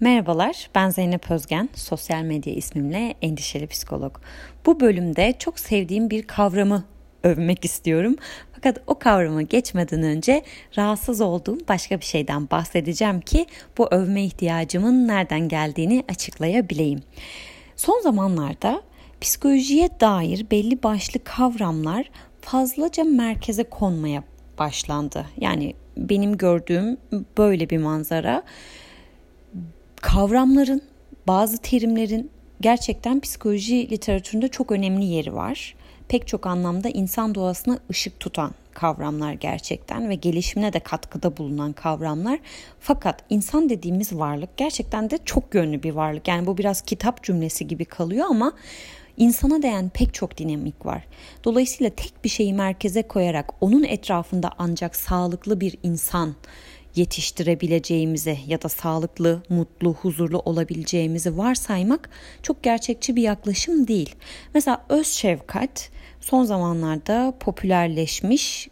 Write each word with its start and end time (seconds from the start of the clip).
Merhabalar, 0.00 0.70
ben 0.74 0.90
Zeynep 0.90 1.30
Özgen, 1.30 1.68
sosyal 1.74 2.22
medya 2.22 2.54
ismimle 2.54 3.14
endişeli 3.22 3.66
psikolog. 3.66 4.20
Bu 4.66 4.80
bölümde 4.80 5.34
çok 5.38 5.58
sevdiğim 5.58 6.10
bir 6.10 6.22
kavramı 6.22 6.84
övmek 7.22 7.64
istiyorum. 7.64 8.16
Fakat 8.52 8.78
o 8.86 8.98
kavramı 8.98 9.42
geçmeden 9.42 10.02
önce 10.02 10.42
rahatsız 10.76 11.20
olduğum 11.20 11.58
başka 11.68 12.00
bir 12.00 12.04
şeyden 12.04 12.50
bahsedeceğim 12.50 13.20
ki 13.20 13.46
bu 13.78 13.88
övme 13.90 14.24
ihtiyacımın 14.24 15.08
nereden 15.08 15.48
geldiğini 15.48 16.04
açıklayabileyim. 16.08 17.00
Son 17.76 18.00
zamanlarda 18.00 18.82
psikolojiye 19.20 19.88
dair 20.00 20.46
belli 20.50 20.82
başlı 20.82 21.24
kavramlar 21.24 22.10
fazlaca 22.40 23.04
merkeze 23.04 23.64
konmaya 23.64 24.22
başlandı. 24.58 25.26
Yani 25.36 25.74
benim 25.96 26.36
gördüğüm 26.36 26.96
böyle 27.38 27.70
bir 27.70 27.78
manzara 27.78 28.42
kavramların, 30.02 30.82
bazı 31.26 31.58
terimlerin 31.58 32.30
gerçekten 32.60 33.20
psikoloji 33.20 33.90
literatüründe 33.90 34.48
çok 34.48 34.72
önemli 34.72 35.04
yeri 35.04 35.34
var. 35.34 35.74
Pek 36.08 36.28
çok 36.28 36.46
anlamda 36.46 36.88
insan 36.88 37.34
doğasına 37.34 37.78
ışık 37.90 38.20
tutan 38.20 38.54
kavramlar 38.74 39.32
gerçekten 39.32 40.08
ve 40.08 40.14
gelişimine 40.14 40.72
de 40.72 40.80
katkıda 40.80 41.36
bulunan 41.36 41.72
kavramlar. 41.72 42.38
Fakat 42.80 43.24
insan 43.30 43.68
dediğimiz 43.68 44.12
varlık 44.12 44.56
gerçekten 44.56 45.10
de 45.10 45.18
çok 45.24 45.54
yönlü 45.54 45.82
bir 45.82 45.90
varlık. 45.90 46.28
Yani 46.28 46.46
bu 46.46 46.58
biraz 46.58 46.82
kitap 46.82 47.22
cümlesi 47.22 47.68
gibi 47.68 47.84
kalıyor 47.84 48.26
ama 48.30 48.52
insana 49.16 49.62
değen 49.62 49.88
pek 49.88 50.14
çok 50.14 50.38
dinamik 50.38 50.86
var. 50.86 51.04
Dolayısıyla 51.44 51.90
tek 51.96 52.24
bir 52.24 52.28
şeyi 52.28 52.54
merkeze 52.54 53.02
koyarak 53.02 53.50
onun 53.60 53.84
etrafında 53.84 54.50
ancak 54.58 54.96
sağlıklı 54.96 55.60
bir 55.60 55.78
insan 55.82 56.34
yetiştirebileceğimizi 56.96 58.38
ya 58.46 58.62
da 58.62 58.68
sağlıklı, 58.68 59.42
mutlu, 59.48 59.94
huzurlu 59.94 60.38
olabileceğimizi 60.38 61.38
varsaymak 61.38 62.10
çok 62.42 62.62
gerçekçi 62.62 63.16
bir 63.16 63.22
yaklaşım 63.22 63.88
değil. 63.88 64.14
Mesela 64.54 64.84
öz 64.88 65.06
şefkat 65.06 65.90
son 66.20 66.44
zamanlarda 66.44 67.34
popülerleşmiş 67.40 68.68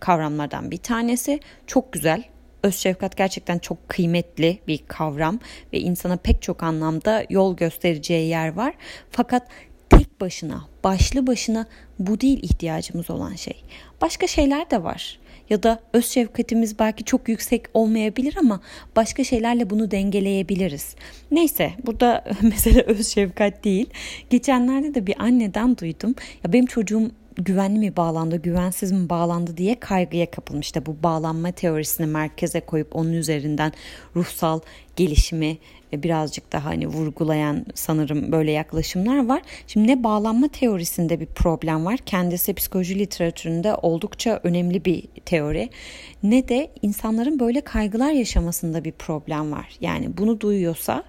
kavramlardan 0.00 0.70
bir 0.70 0.76
tanesi. 0.76 1.40
Çok 1.66 1.92
güzel. 1.92 2.24
Öz 2.62 2.76
şefkat 2.76 3.16
gerçekten 3.16 3.58
çok 3.58 3.88
kıymetli 3.88 4.58
bir 4.68 4.80
kavram 4.88 5.38
ve 5.72 5.80
insana 5.80 6.16
pek 6.16 6.42
çok 6.42 6.62
anlamda 6.62 7.24
yol 7.30 7.56
göstereceği 7.56 8.28
yer 8.28 8.52
var. 8.52 8.74
Fakat 9.10 9.48
tek 9.90 10.20
başına, 10.20 10.64
başlı 10.84 11.26
başına 11.26 11.66
bu 11.98 12.20
değil 12.20 12.42
ihtiyacımız 12.42 13.10
olan 13.10 13.34
şey. 13.34 13.64
Başka 14.00 14.26
şeyler 14.26 14.70
de 14.70 14.82
var 14.82 15.18
ya 15.50 15.62
da 15.62 15.80
öz 15.92 16.06
şefkatimiz 16.06 16.78
belki 16.78 17.04
çok 17.04 17.28
yüksek 17.28 17.64
olmayabilir 17.74 18.36
ama 18.40 18.60
başka 18.96 19.24
şeylerle 19.24 19.70
bunu 19.70 19.90
dengeleyebiliriz. 19.90 20.96
Neyse 21.30 21.72
burada 21.86 22.24
mesele 22.42 22.80
öz 22.82 23.08
şefkat 23.08 23.64
değil. 23.64 23.90
Geçenlerde 24.30 24.94
de 24.94 25.06
bir 25.06 25.14
anneden 25.18 25.78
duydum. 25.78 26.14
Ya 26.44 26.52
benim 26.52 26.66
çocuğum 26.66 27.10
güvenli 27.36 27.78
mi 27.78 27.96
bağlandı, 27.96 28.36
güvensiz 28.36 28.92
mi 28.92 29.08
bağlandı 29.08 29.56
diye 29.56 29.80
kaygıya 29.80 30.30
kapılmıştı. 30.30 30.86
Bu 30.86 30.96
bağlanma 31.02 31.52
teorisini 31.52 32.06
merkeze 32.06 32.60
koyup 32.60 32.96
onun 32.96 33.12
üzerinden 33.12 33.72
ruhsal 34.16 34.60
gelişimi 34.96 35.58
e, 35.92 36.02
birazcık 36.02 36.52
daha 36.52 36.64
hani 36.64 36.86
vurgulayan 36.86 37.66
sanırım 37.74 38.32
böyle 38.32 38.52
yaklaşımlar 38.52 39.28
var. 39.28 39.42
Şimdi 39.66 39.88
ne 39.88 40.04
bağlanma 40.04 40.48
teorisinde 40.48 41.20
bir 41.20 41.26
problem 41.26 41.84
var. 41.84 41.96
Kendisi 42.06 42.54
psikoloji 42.54 42.98
literatüründe 42.98 43.74
oldukça 43.74 44.40
önemli 44.42 44.84
bir 44.84 45.02
teori. 45.24 45.70
Ne 46.22 46.48
de 46.48 46.70
insanların 46.82 47.40
böyle 47.40 47.60
kaygılar 47.60 48.10
yaşamasında 48.10 48.84
bir 48.84 48.92
problem 48.92 49.52
var. 49.52 49.76
Yani 49.80 50.16
bunu 50.16 50.40
duyuyorsa 50.40 51.04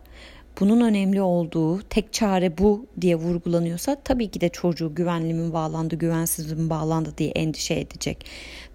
bunun 0.59 0.81
önemli 0.81 1.21
olduğu 1.21 1.81
tek 1.81 2.13
çare 2.13 2.57
bu 2.57 2.85
diye 3.01 3.15
vurgulanıyorsa 3.15 3.95
tabii 4.03 4.31
ki 4.31 4.41
de 4.41 4.49
çocuğu 4.49 4.95
güvenli 4.95 5.33
mi 5.33 5.53
bağlandı, 5.53 5.95
güvensiz 5.95 6.51
mi 6.51 6.69
bağlandı 6.69 7.13
diye 7.17 7.29
endişe 7.29 7.73
edecek. 7.73 8.25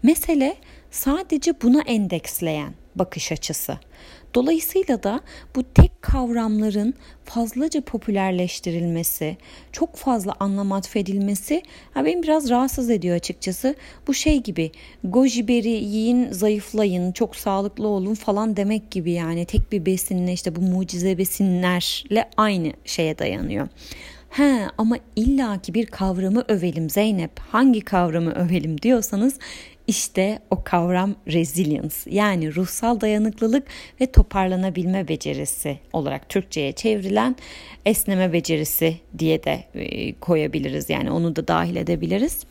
Mesele 0.02 0.56
sadece 0.90 1.52
buna 1.62 1.82
endeksleyen 1.82 2.74
bakış 2.96 3.32
açısı. 3.32 3.78
Dolayısıyla 4.34 5.02
da 5.02 5.20
bu 5.56 5.62
tek 5.62 6.02
kavramların 6.02 6.94
fazlaca 7.24 7.80
popülerleştirilmesi, 7.80 9.36
çok 9.72 9.96
fazla 9.96 10.34
anlam 10.40 10.72
atfedilmesi 10.72 11.62
ha 11.94 12.04
beni 12.04 12.22
biraz 12.22 12.50
rahatsız 12.50 12.90
ediyor 12.90 13.16
açıkçası. 13.16 13.74
Bu 14.06 14.14
şey 14.14 14.42
gibi 14.42 14.72
goji 15.04 15.48
beri 15.48 15.68
yiyin, 15.68 16.32
zayıflayın, 16.32 17.12
çok 17.12 17.36
sağlıklı 17.36 17.88
olun 17.88 18.14
falan 18.14 18.56
demek 18.56 18.90
gibi 18.90 19.12
yani 19.12 19.44
tek 19.44 19.72
bir 19.72 19.86
besinle 19.86 20.32
işte 20.32 20.56
bu 20.56 20.60
mucize 20.60 21.18
besinlerle 21.18 22.28
aynı 22.36 22.72
şeye 22.84 23.18
dayanıyor. 23.18 23.68
He 24.30 24.66
ama 24.78 24.96
illaki 25.16 25.74
bir 25.74 25.86
kavramı 25.86 26.44
övelim 26.48 26.90
Zeynep. 26.90 27.38
Hangi 27.38 27.80
kavramı 27.80 28.32
övelim 28.32 28.82
diyorsanız 28.82 29.38
işte 29.90 30.38
o 30.50 30.64
kavram 30.64 31.14
resilience 31.26 31.94
yani 32.06 32.54
ruhsal 32.54 33.00
dayanıklılık 33.00 33.66
ve 34.00 34.12
toparlanabilme 34.12 35.08
becerisi 35.08 35.78
olarak 35.92 36.28
Türkçe'ye 36.28 36.72
çevrilen 36.72 37.36
esneme 37.84 38.32
becerisi 38.32 38.96
diye 39.18 39.44
de 39.44 39.64
e, 39.74 40.14
koyabiliriz. 40.14 40.90
Yani 40.90 41.10
onu 41.10 41.36
da 41.36 41.48
dahil 41.48 41.76
edebiliriz. 41.76 42.44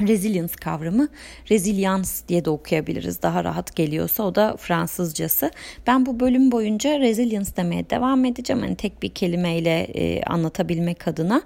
Resilience 0.00 0.52
kavramı 0.60 1.08
resilience 1.50 2.08
diye 2.28 2.44
de 2.44 2.50
okuyabiliriz 2.50 3.22
daha 3.22 3.44
rahat 3.44 3.76
geliyorsa 3.76 4.22
o 4.22 4.34
da 4.34 4.56
Fransızcası. 4.56 5.50
Ben 5.86 6.06
bu 6.06 6.20
bölüm 6.20 6.52
boyunca 6.52 6.98
resilience 6.98 7.56
demeye 7.56 7.90
devam 7.90 8.24
edeceğim 8.24 8.62
hani 8.62 8.76
tek 8.76 9.02
bir 9.02 9.08
kelimeyle 9.08 9.80
e, 9.80 10.22
anlatabilmek 10.22 11.08
adına 11.08 11.42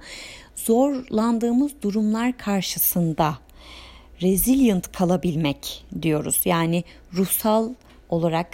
zorlandığımız 0.57 1.73
durumlar 1.83 2.39
karşısında 2.39 3.39
resilient 4.23 4.93
kalabilmek 4.93 5.85
diyoruz. 6.03 6.41
Yani 6.45 6.85
ruhsal 7.15 7.75
olarak 8.09 8.49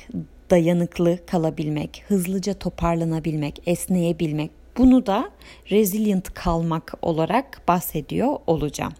dayanıklı 0.50 1.18
kalabilmek, 1.26 2.04
hızlıca 2.08 2.54
toparlanabilmek, 2.54 3.62
esneyebilmek. 3.66 4.50
Bunu 4.76 5.06
da 5.06 5.30
resilient 5.70 6.34
kalmak 6.34 6.94
olarak 7.02 7.62
bahsediyor 7.68 8.38
olacağım. 8.46 8.92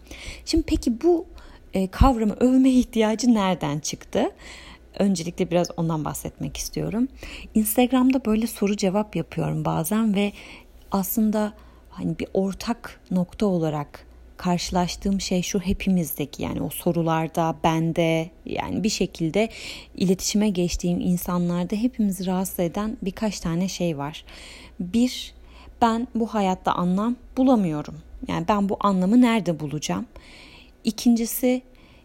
Şimdi 0.45 0.63
peki 0.67 1.01
bu 1.01 1.25
e, 1.73 1.87
kavramı 1.87 2.33
övme 2.33 2.69
ihtiyacı 2.69 3.33
nereden 3.33 3.79
çıktı? 3.79 4.31
Öncelikle 4.99 5.51
biraz 5.51 5.67
ondan 5.77 6.05
bahsetmek 6.05 6.57
istiyorum. 6.57 7.07
Instagram'da 7.55 8.25
böyle 8.25 8.47
soru 8.47 8.77
cevap 8.77 9.15
yapıyorum 9.15 9.65
bazen 9.65 10.15
ve 10.15 10.31
aslında 10.91 11.53
hani 11.89 12.19
bir 12.19 12.27
ortak 12.33 13.01
nokta 13.11 13.45
olarak 13.45 14.07
karşılaştığım 14.41 15.21
şey 15.21 15.41
şu 15.41 15.59
hepimizdeki 15.59 16.43
yani 16.43 16.61
o 16.61 16.69
sorularda 16.69 17.55
bende 17.63 18.29
yani 18.45 18.83
bir 18.83 18.89
şekilde 18.89 19.49
iletişime 19.95 20.49
geçtiğim 20.49 20.99
insanlarda 20.99 21.75
hepimizi 21.75 22.25
rahatsız 22.25 22.59
eden 22.59 22.97
birkaç 23.01 23.39
tane 23.39 23.67
şey 23.67 23.97
var. 23.97 24.25
Bir 24.79 25.33
ben 25.81 26.07
bu 26.15 26.27
hayatta 26.27 26.71
anlam 26.71 27.15
bulamıyorum. 27.37 27.95
Yani 28.27 28.47
ben 28.47 28.69
bu 28.69 28.77
anlamı 28.79 29.21
nerede 29.21 29.59
bulacağım? 29.59 30.05
İkincisi 30.83 31.61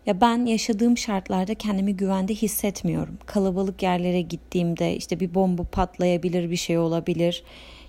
ya 0.07 0.21
ben 0.21 0.47
yaşadığım 0.47 0.99
şartlarda 0.99 1.55
kendimi 1.55 1.97
güvende 1.97 2.35
hissetmiyorum. 2.35 3.19
Kalabalık 3.27 3.83
yerlere 3.83 4.21
gittiğimde 4.21 4.97
işte 4.97 5.21
bir 5.21 5.35
bomba 5.35 5.63
patlayabilir, 5.63 6.51
bir 6.51 6.57
şey 6.57 6.79
olabilir 6.79 7.43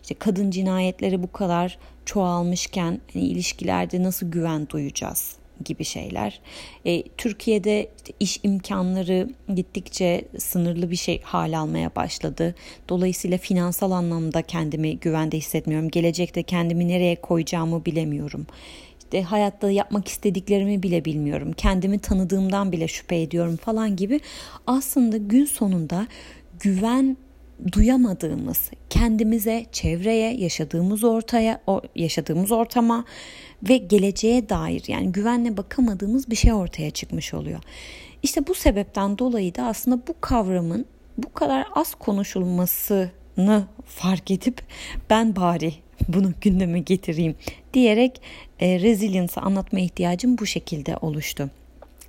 işte 0.08 0.16
kadın 0.20 0.52
cinayetleri 0.52 1.24
bu 1.24 1.32
kadar 1.32 1.78
çoğalmışken 2.08 3.00
hani 3.14 3.26
ilişkilerde 3.26 4.04
nasıl 4.04 4.32
güven 4.32 4.70
duyacağız 4.70 5.36
gibi 5.66 5.84
şeyler. 5.84 6.40
E, 6.86 7.04
Türkiye'de 7.04 7.90
iş 8.20 8.40
imkanları 8.44 9.30
gittikçe 9.56 10.26
sınırlı 10.38 10.92
bir 10.92 10.96
şey 10.96 11.22
hal 11.22 11.60
almaya 11.60 11.96
başladı. 11.96 12.56
Dolayısıyla 12.90 13.38
finansal 13.38 13.92
anlamda 13.92 14.42
kendimi 14.42 15.00
güvende 15.00 15.38
hissetmiyorum. 15.38 15.90
Gelecekte 15.90 16.44
kendimi 16.44 16.88
nereye 16.88 17.16
koyacağımı 17.16 17.86
bilemiyorum. 17.86 18.48
İşte 19.00 19.24
hayatta 19.24 19.72
yapmak 19.72 20.08
istediklerimi 20.08 20.84
bile 20.84 21.06
bilmiyorum. 21.06 21.54
Kendimi 21.58 22.00
tanıdığımdan 22.00 22.72
bile 22.72 22.88
şüphe 22.88 23.22
ediyorum 23.22 23.58
falan 23.58 23.96
gibi. 23.96 24.20
Aslında 24.68 25.18
gün 25.18 25.46
sonunda 25.46 26.08
güven 26.60 27.18
duyamadığımız 27.72 28.72
kendimize, 28.90 29.66
çevreye, 29.72 30.34
yaşadığımız 30.34 31.04
ortaya, 31.04 31.62
o 31.68 31.82
yaşadığımız 31.96 32.52
ortama 32.52 33.06
ve 33.70 33.78
geleceğe 33.78 34.50
dair 34.50 34.84
yani 34.88 35.12
güvenle 35.12 35.58
bakamadığımız 35.58 36.30
bir 36.30 36.36
şey 36.36 36.54
ortaya 36.54 36.92
çıkmış 36.92 37.34
oluyor. 37.34 37.60
İşte 38.24 38.48
bu 38.48 38.54
sebepten 38.54 39.18
dolayı 39.18 39.56
da 39.56 39.64
aslında 39.64 40.02
bu 40.08 40.16
kavramın 40.22 40.86
bu 41.18 41.34
kadar 41.34 41.68
az 41.76 41.96
konuşulmasını 41.96 43.64
fark 43.86 44.32
edip 44.32 44.62
ben 45.10 45.36
bari 45.36 45.74
bunu 46.08 46.34
gündeme 46.42 46.80
getireyim 46.80 47.36
diyerek 47.74 48.22
e, 48.60 48.80
resilience'ı 48.80 49.44
anlatma 49.44 49.80
ihtiyacım 49.80 50.38
bu 50.38 50.46
şekilde 50.46 50.98
oluştu. 50.98 51.50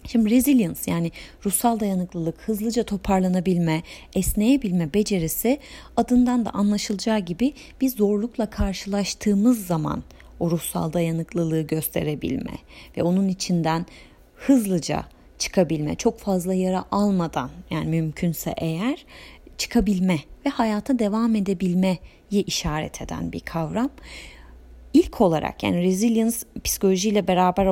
Şimdi 0.08 0.30
resilience 0.30 0.80
yani 0.86 1.12
ruhsal 1.46 1.80
dayanıklılık, 1.80 2.40
hızlıca 2.40 2.82
toparlanabilme, 2.82 3.82
esneyebilme 4.14 4.94
becerisi 4.94 5.58
adından 5.96 6.44
da 6.44 6.50
anlaşılacağı 6.50 7.18
gibi 7.18 7.54
bir 7.80 7.88
zorlukla 7.88 8.50
karşılaştığımız 8.50 9.66
zaman 9.66 10.02
o 10.40 10.50
ruhsal 10.50 10.92
dayanıklılığı 10.92 11.62
gösterebilme 11.62 12.54
ve 12.96 13.02
onun 13.02 13.28
içinden 13.28 13.86
hızlıca 14.34 15.04
çıkabilme, 15.38 15.94
çok 15.94 16.18
fazla 16.18 16.54
yara 16.54 16.84
almadan 16.90 17.50
yani 17.70 17.86
mümkünse 17.86 18.54
eğer 18.56 19.04
çıkabilme 19.58 20.18
ve 20.46 20.50
hayata 20.50 20.98
devam 20.98 21.34
edebilmeye 21.34 21.98
işaret 22.30 23.02
eden 23.02 23.32
bir 23.32 23.40
kavram. 23.40 23.90
İlk 24.94 25.20
olarak 25.20 25.62
yani 25.62 25.82
resilience 25.82 26.36
psikolojiyle 26.64 27.28
beraber 27.28 27.66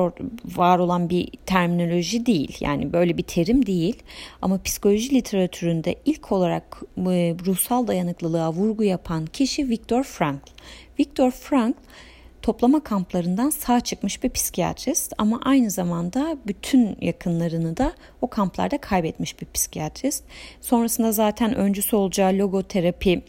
var 0.45 0.79
olan 0.79 1.09
bir 1.09 1.27
terminoloji 1.45 2.25
değil. 2.25 2.57
Yani 2.59 2.93
böyle 2.93 3.17
bir 3.17 3.23
terim 3.23 3.65
değil. 3.65 4.03
Ama 4.41 4.61
psikoloji 4.61 5.15
literatüründe 5.15 5.95
ilk 6.05 6.31
olarak 6.31 6.81
e, 6.97 7.35
ruhsal 7.45 7.87
dayanıklılığa 7.87 8.53
vurgu 8.53 8.83
yapan 8.83 9.25
kişi 9.25 9.69
Viktor 9.69 10.03
Frankl. 10.03 10.51
Viktor 10.99 11.31
Frankl 11.31 11.79
toplama 12.41 12.83
kamplarından 12.83 13.49
sağ 13.49 13.79
çıkmış 13.79 14.23
bir 14.23 14.29
psikiyatrist 14.29 15.13
ama 15.17 15.39
aynı 15.43 15.71
zamanda 15.71 16.37
bütün 16.47 16.97
yakınlarını 17.01 17.77
da 17.77 17.93
o 18.21 18.27
kamplarda 18.27 18.77
kaybetmiş 18.77 19.41
bir 19.41 19.47
psikiyatrist. 19.53 20.23
Sonrasında 20.61 21.11
zaten 21.11 21.55
öncüsü 21.55 21.95
olacağı 21.95 22.33
logoterapi 22.33 23.21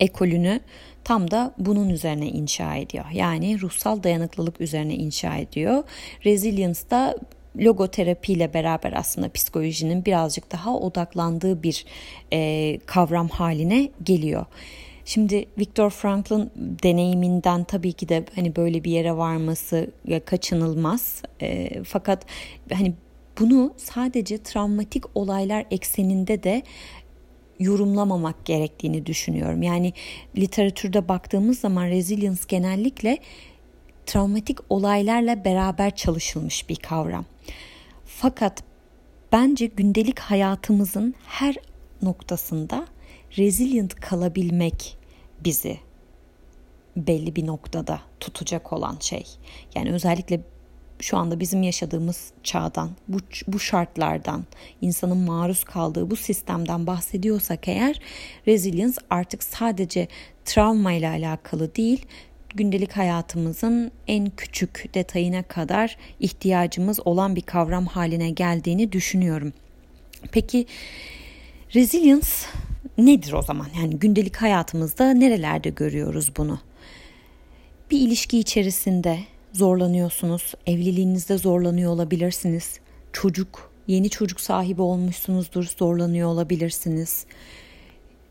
ekolünü 0.00 0.60
tam 1.04 1.30
da 1.30 1.54
bunun 1.58 1.88
üzerine 1.88 2.28
inşa 2.28 2.74
ediyor. 2.76 3.04
Yani 3.12 3.60
ruhsal 3.60 4.02
dayanıklılık 4.02 4.60
üzerine 4.60 4.94
inşa 4.94 5.36
ediyor. 5.36 5.82
Resilience 6.24 6.80
da 6.90 7.16
logoterapi 7.56 8.32
ile 8.32 8.54
beraber 8.54 8.92
aslında 8.92 9.32
psikolojinin 9.32 10.04
birazcık 10.04 10.52
daha 10.52 10.76
odaklandığı 10.76 11.62
bir 11.62 11.84
e, 12.32 12.78
kavram 12.86 13.28
haline 13.28 13.90
geliyor. 14.02 14.46
Şimdi 15.04 15.46
Viktor 15.58 15.90
Frankl'ın 15.90 16.50
deneyiminden 16.56 17.64
tabii 17.64 17.92
ki 17.92 18.08
de 18.08 18.24
hani 18.34 18.56
böyle 18.56 18.84
bir 18.84 18.90
yere 18.90 19.16
varması 19.16 19.90
kaçınılmaz. 20.24 21.22
E, 21.40 21.70
fakat 21.84 22.26
hani 22.72 22.92
bunu 23.40 23.74
sadece 23.76 24.38
travmatik 24.38 25.04
olaylar 25.14 25.64
ekseninde 25.70 26.42
de 26.42 26.62
yorumlamamak 27.62 28.44
gerektiğini 28.44 29.06
düşünüyorum. 29.06 29.62
Yani 29.62 29.92
literatürde 30.36 31.08
baktığımız 31.08 31.58
zaman 31.58 31.86
resilience 31.86 32.40
genellikle 32.48 33.18
travmatik 34.06 34.58
olaylarla 34.68 35.44
beraber 35.44 35.96
çalışılmış 35.96 36.68
bir 36.68 36.76
kavram. 36.76 37.24
Fakat 38.04 38.62
bence 39.32 39.66
gündelik 39.66 40.18
hayatımızın 40.18 41.14
her 41.26 41.56
noktasında 42.02 42.86
resilient 43.38 43.94
kalabilmek 43.94 44.96
bizi 45.44 45.78
belli 46.96 47.36
bir 47.36 47.46
noktada 47.46 48.00
tutacak 48.20 48.72
olan 48.72 48.96
şey. 49.00 49.24
Yani 49.74 49.92
özellikle 49.92 50.40
şu 51.02 51.16
anda 51.16 51.40
bizim 51.40 51.62
yaşadığımız 51.62 52.30
çağdan, 52.42 52.90
bu, 53.08 53.18
bu 53.46 53.58
şartlardan, 53.58 54.44
insanın 54.80 55.16
maruz 55.16 55.64
kaldığı 55.64 56.10
bu 56.10 56.16
sistemden 56.16 56.86
bahsediyorsak 56.86 57.68
eğer 57.68 58.00
resilience 58.46 58.96
artık 59.10 59.42
sadece 59.42 60.08
travma 60.44 60.92
ile 60.92 61.08
alakalı 61.08 61.74
değil, 61.74 62.06
gündelik 62.54 62.92
hayatımızın 62.92 63.92
en 64.08 64.30
küçük 64.30 64.94
detayına 64.94 65.42
kadar 65.42 65.96
ihtiyacımız 66.20 67.06
olan 67.06 67.36
bir 67.36 67.42
kavram 67.42 67.86
haline 67.86 68.30
geldiğini 68.30 68.92
düşünüyorum. 68.92 69.52
Peki 70.32 70.66
resilience 71.74 72.28
nedir 72.98 73.32
o 73.32 73.42
zaman? 73.42 73.68
Yani 73.76 73.98
gündelik 73.98 74.36
hayatımızda 74.36 75.12
nerelerde 75.12 75.70
görüyoruz 75.70 76.32
bunu? 76.36 76.60
Bir 77.90 78.00
ilişki 78.00 78.38
içerisinde 78.38 79.18
zorlanıyorsunuz, 79.52 80.54
evliliğinizde 80.66 81.38
zorlanıyor 81.38 81.92
olabilirsiniz. 81.92 82.80
Çocuk, 83.12 83.72
yeni 83.86 84.10
çocuk 84.10 84.40
sahibi 84.40 84.82
olmuşsunuzdur, 84.82 85.64
zorlanıyor 85.78 86.28
olabilirsiniz. 86.28 87.26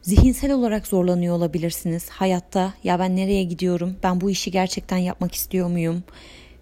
Zihinsel 0.02 0.52
olarak 0.52 0.88
zorlanıyor 0.88 1.36
olabilirsiniz. 1.36 2.10
Hayatta 2.10 2.74
ya 2.84 3.00
ben 3.00 3.16
nereye 3.16 3.44
gidiyorum? 3.44 3.96
Ben 4.04 4.22
bu 4.22 4.30
işi 4.32 4.52
gerçekten 4.52 4.98
yapmak 4.98 5.36
istiyor 5.36 5.68
muyum? 5.68 6.04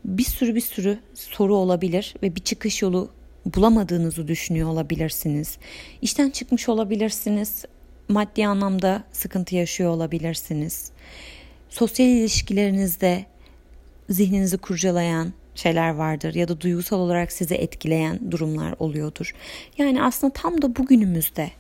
Bir 0.06 0.24
sürü 0.24 0.56
bir 0.56 0.62
sürü 0.62 1.00
soru 1.14 1.56
olabilir 1.56 2.16
ve 2.24 2.36
bir 2.36 2.42
çıkış 2.42 2.82
yolu 2.82 3.10
bulamadığınızı 3.46 4.28
düşünüyor 4.28 4.70
olabilirsiniz. 4.70 5.58
İşten 6.02 6.30
çıkmış 6.30 6.70
olabilirsiniz 6.70 7.66
maddi 8.10 8.48
anlamda 8.48 9.04
sıkıntı 9.12 9.56
yaşıyor 9.56 9.90
olabilirsiniz. 9.90 10.92
Sosyal 11.70 12.08
ilişkilerinizde 12.08 13.26
zihninizi 14.10 14.58
kurcalayan 14.58 15.34
şeyler 15.56 15.90
vardır 15.90 16.36
ya 16.36 16.48
da 16.48 16.62
duygusal 16.62 17.00
olarak 17.00 17.32
sizi 17.32 17.56
etkileyen 17.56 18.32
durumlar 18.32 18.76
oluyordur. 18.80 19.36
Yani 19.78 20.04
aslında 20.04 20.34
tam 20.34 20.62
da 20.62 20.76
bugünümüzde 20.76 21.52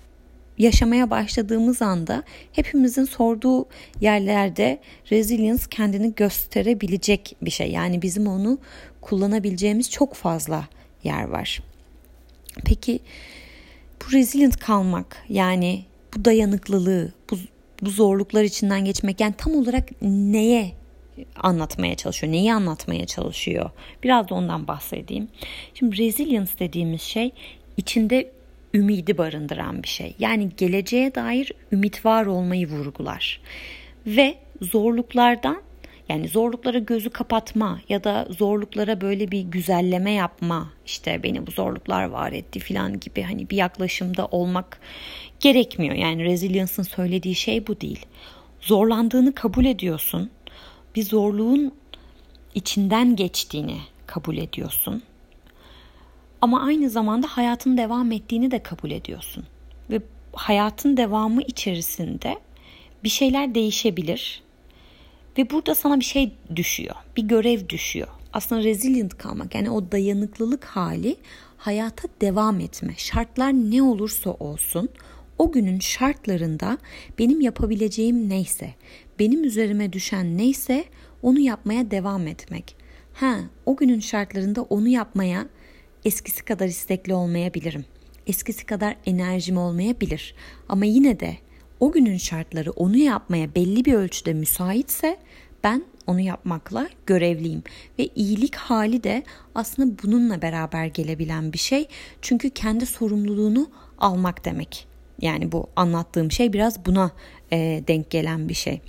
yaşamaya 0.57 1.09
başladığımız 1.09 1.81
anda 1.81 2.23
hepimizin 2.51 3.05
sorduğu 3.05 3.65
yerlerde 4.01 4.79
resilience 5.11 5.63
kendini 5.69 6.15
gösterebilecek 6.15 7.35
bir 7.41 7.51
şey. 7.51 7.71
Yani 7.71 8.01
bizim 8.01 8.27
onu 8.27 8.57
kullanabileceğimiz 9.01 9.91
çok 9.91 10.13
fazla 10.13 10.67
yer 11.03 11.23
var. 11.23 11.63
Peki 12.65 12.99
bu 14.01 14.11
resilient 14.11 14.57
kalmak 14.57 15.23
yani 15.29 15.85
bu 16.15 16.25
dayanıklılığı, 16.25 17.13
bu, 17.31 17.37
bu 17.81 17.89
zorluklar 17.89 18.43
içinden 18.43 18.85
geçmek 18.85 19.19
yani 19.19 19.33
tam 19.37 19.55
olarak 19.55 20.01
neye 20.01 20.78
anlatmaya 21.35 21.95
çalışıyor, 21.95 22.33
neyi 22.33 22.53
anlatmaya 22.53 23.05
çalışıyor? 23.05 23.69
Biraz 24.03 24.29
da 24.29 24.35
ondan 24.35 24.67
bahsedeyim. 24.67 25.27
Şimdi 25.73 25.97
resilience 25.97 26.51
dediğimiz 26.59 27.01
şey 27.01 27.31
içinde 27.77 28.31
ümidi 28.73 29.17
barındıran 29.17 29.83
bir 29.83 29.87
şey. 29.87 30.15
Yani 30.19 30.49
geleceğe 30.57 31.15
dair 31.15 31.51
ümit 31.71 32.05
var 32.05 32.25
olmayı 32.25 32.67
vurgular. 32.67 33.41
Ve 34.05 34.35
zorluklardan 34.61 35.61
yani 36.09 36.27
zorluklara 36.27 36.79
gözü 36.79 37.09
kapatma 37.09 37.81
ya 37.89 38.03
da 38.03 38.27
zorluklara 38.29 39.01
böyle 39.01 39.31
bir 39.31 39.41
güzelleme 39.41 40.11
yapma 40.11 40.69
işte 40.85 41.23
beni 41.23 41.47
bu 41.47 41.51
zorluklar 41.51 42.03
var 42.03 42.31
etti 42.31 42.59
filan 42.59 42.99
gibi 42.99 43.21
hani 43.21 43.49
bir 43.49 43.57
yaklaşımda 43.57 44.25
olmak 44.25 44.79
gerekmiyor. 45.39 45.95
Yani 45.95 46.23
resilience'ın 46.23 46.83
söylediği 46.83 47.35
şey 47.35 47.67
bu 47.67 47.81
değil. 47.81 48.05
Zorlandığını 48.61 49.35
kabul 49.35 49.65
ediyorsun. 49.65 50.29
Bir 50.95 51.03
zorluğun 51.03 51.73
içinden 52.55 53.15
geçtiğini 53.15 53.77
kabul 54.07 54.37
ediyorsun. 54.37 55.03
Ama 56.41 56.61
aynı 56.61 56.89
zamanda 56.89 57.27
hayatın 57.27 57.77
devam 57.77 58.11
ettiğini 58.11 58.51
de 58.51 58.63
kabul 58.63 58.91
ediyorsun. 58.91 59.43
Ve 59.89 60.01
hayatın 60.33 60.97
devamı 60.97 61.41
içerisinde 61.41 62.37
bir 63.03 63.09
şeyler 63.09 63.55
değişebilir 63.55 64.43
ve 65.37 65.49
burada 65.49 65.75
sana 65.75 65.99
bir 65.99 66.05
şey 66.05 66.31
düşüyor. 66.55 66.95
Bir 67.17 67.23
görev 67.23 67.69
düşüyor. 67.69 68.07
Aslında 68.33 68.63
resilient 68.63 69.17
kalmak 69.17 69.55
yani 69.55 69.69
o 69.69 69.91
dayanıklılık 69.91 70.65
hali 70.65 71.15
hayata 71.57 72.07
devam 72.21 72.59
etme. 72.59 72.93
Şartlar 72.97 73.53
ne 73.53 73.81
olursa 73.81 74.31
olsun 74.31 74.89
o 75.37 75.51
günün 75.51 75.79
şartlarında 75.79 76.77
benim 77.19 77.41
yapabileceğim 77.41 78.29
neyse, 78.29 78.73
benim 79.19 79.43
üzerime 79.43 79.93
düşen 79.93 80.37
neyse 80.37 80.85
onu 81.21 81.39
yapmaya 81.39 81.91
devam 81.91 82.27
etmek. 82.27 82.75
Ha, 83.13 83.39
o 83.65 83.75
günün 83.75 83.99
şartlarında 83.99 84.61
onu 84.61 84.87
yapmaya 84.87 85.45
eskisi 86.05 86.45
kadar 86.45 86.67
istekli 86.67 87.13
olmayabilirim. 87.13 87.85
Eskisi 88.27 88.65
kadar 88.65 88.95
enerjim 89.05 89.57
olmayabilir. 89.57 90.35
Ama 90.69 90.85
yine 90.85 91.19
de 91.19 91.37
o 91.79 91.91
günün 91.91 92.17
şartları 92.17 92.71
onu 92.71 92.97
yapmaya 92.97 93.55
belli 93.55 93.85
bir 93.85 93.93
ölçüde 93.93 94.33
müsaitse 94.33 95.17
ben 95.63 95.83
onu 96.07 96.19
yapmakla 96.19 96.89
görevliyim 97.05 97.63
ve 97.99 98.09
iyilik 98.15 98.55
hali 98.55 99.03
de 99.03 99.23
aslında 99.55 100.03
bununla 100.03 100.41
beraber 100.41 100.85
gelebilen 100.85 101.53
bir 101.53 101.57
şey. 101.57 101.87
Çünkü 102.21 102.49
kendi 102.49 102.85
sorumluluğunu 102.85 103.69
almak 103.97 104.45
demek. 104.45 104.87
Yani 105.21 105.51
bu 105.51 105.67
anlattığım 105.75 106.31
şey 106.31 106.53
biraz 106.53 106.85
buna 106.85 107.11
e, 107.51 107.83
denk 107.87 108.09
gelen 108.09 108.49
bir 108.49 108.53
şey. 108.53 108.81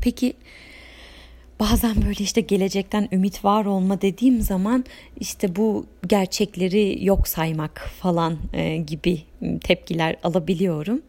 Peki 0.00 0.32
bazen 1.60 1.96
böyle 1.96 2.24
işte 2.24 2.40
gelecekten 2.40 3.08
ümit 3.12 3.44
var 3.44 3.64
olma 3.64 4.00
dediğim 4.00 4.40
zaman 4.40 4.84
işte 5.20 5.56
bu 5.56 5.86
gerçekleri 6.06 7.04
yok 7.04 7.28
saymak 7.28 7.90
falan 8.00 8.38
e, 8.52 8.76
gibi 8.76 9.22
tepkiler 9.60 10.16
alabiliyorum. 10.22 11.02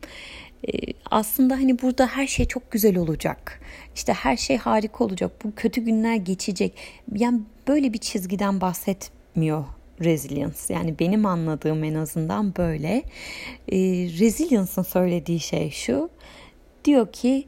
Ee, 0.68 0.72
aslında 1.12 1.54
hani 1.54 1.82
burada 1.82 2.08
her 2.08 2.28
şey 2.28 2.46
çok 2.46 2.72
güzel 2.72 2.98
olacak. 2.98 3.62
İşte 3.96 4.14
her 4.14 4.38
şey 4.38 4.58
harika 4.58 5.04
olacak. 5.04 5.32
Bu 5.44 5.56
kötü 5.56 5.82
günler 5.82 6.16
geçecek. 6.16 6.74
Yani 7.16 7.42
böyle 7.68 7.94
bir 7.94 7.98
çizgiden 7.98 8.62
bahsetmiyor 8.62 9.66
resilience. 10.02 10.58
Yani 10.70 11.00
benim 11.00 11.26
anladığım 11.26 11.84
en 11.84 11.94
azından 11.94 12.56
böyle. 12.56 13.04
E, 13.72 13.78
resilience'ın 14.20 14.84
söylediği 14.84 15.40
şey 15.40 15.72
şu. 15.72 16.10
Diyor 16.86 17.12
ki 17.12 17.48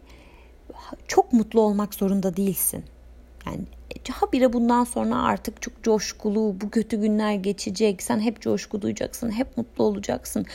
çok 1.07 1.33
mutlu 1.33 1.61
olmak 1.61 1.93
zorunda 1.93 2.37
değilsin. 2.37 2.83
Yani 3.45 3.61
habire 4.11 4.53
bundan 4.53 4.83
sonra 4.83 5.23
artık 5.23 5.61
çok 5.61 5.83
coşkulu, 5.83 6.55
bu 6.61 6.69
kötü 6.69 6.97
günler 7.01 7.33
geçecek, 7.33 8.03
sen 8.03 8.19
hep 8.19 8.41
coşku 8.41 8.81
duyacaksın, 8.81 9.31
hep 9.31 9.57
mutlu 9.57 9.83
olacaksın. 9.83 10.45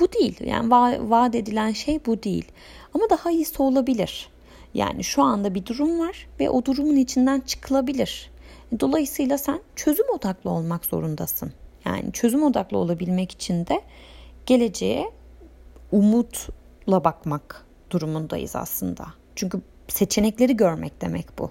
Bu 0.00 0.12
değil. 0.12 0.40
Yani 0.44 0.68
va- 0.68 1.10
vaat 1.10 1.34
edilen 1.34 1.72
şey 1.72 2.00
bu 2.06 2.22
değil. 2.22 2.52
Ama 2.94 3.10
daha 3.10 3.30
iyisi 3.30 3.62
olabilir. 3.62 4.28
Yani 4.74 5.04
şu 5.04 5.22
anda 5.22 5.54
bir 5.54 5.66
durum 5.66 6.00
var 6.00 6.28
ve 6.40 6.50
o 6.50 6.64
durumun 6.64 6.96
içinden 6.96 7.40
çıkılabilir. 7.40 8.30
Dolayısıyla 8.80 9.38
sen 9.38 9.60
çözüm 9.76 10.06
odaklı 10.14 10.50
olmak 10.50 10.84
zorundasın. 10.84 11.52
Yani 11.84 12.12
çözüm 12.12 12.42
odaklı 12.42 12.78
olabilmek 12.78 13.32
için 13.32 13.66
de 13.66 13.82
geleceğe 14.46 15.10
umutla 15.92 17.04
bakmak 17.04 17.66
durumundayız 17.90 18.56
aslında. 18.56 19.06
Çünkü 19.36 19.60
seçenekleri 19.88 20.56
görmek 20.56 21.00
demek 21.00 21.38
bu. 21.38 21.50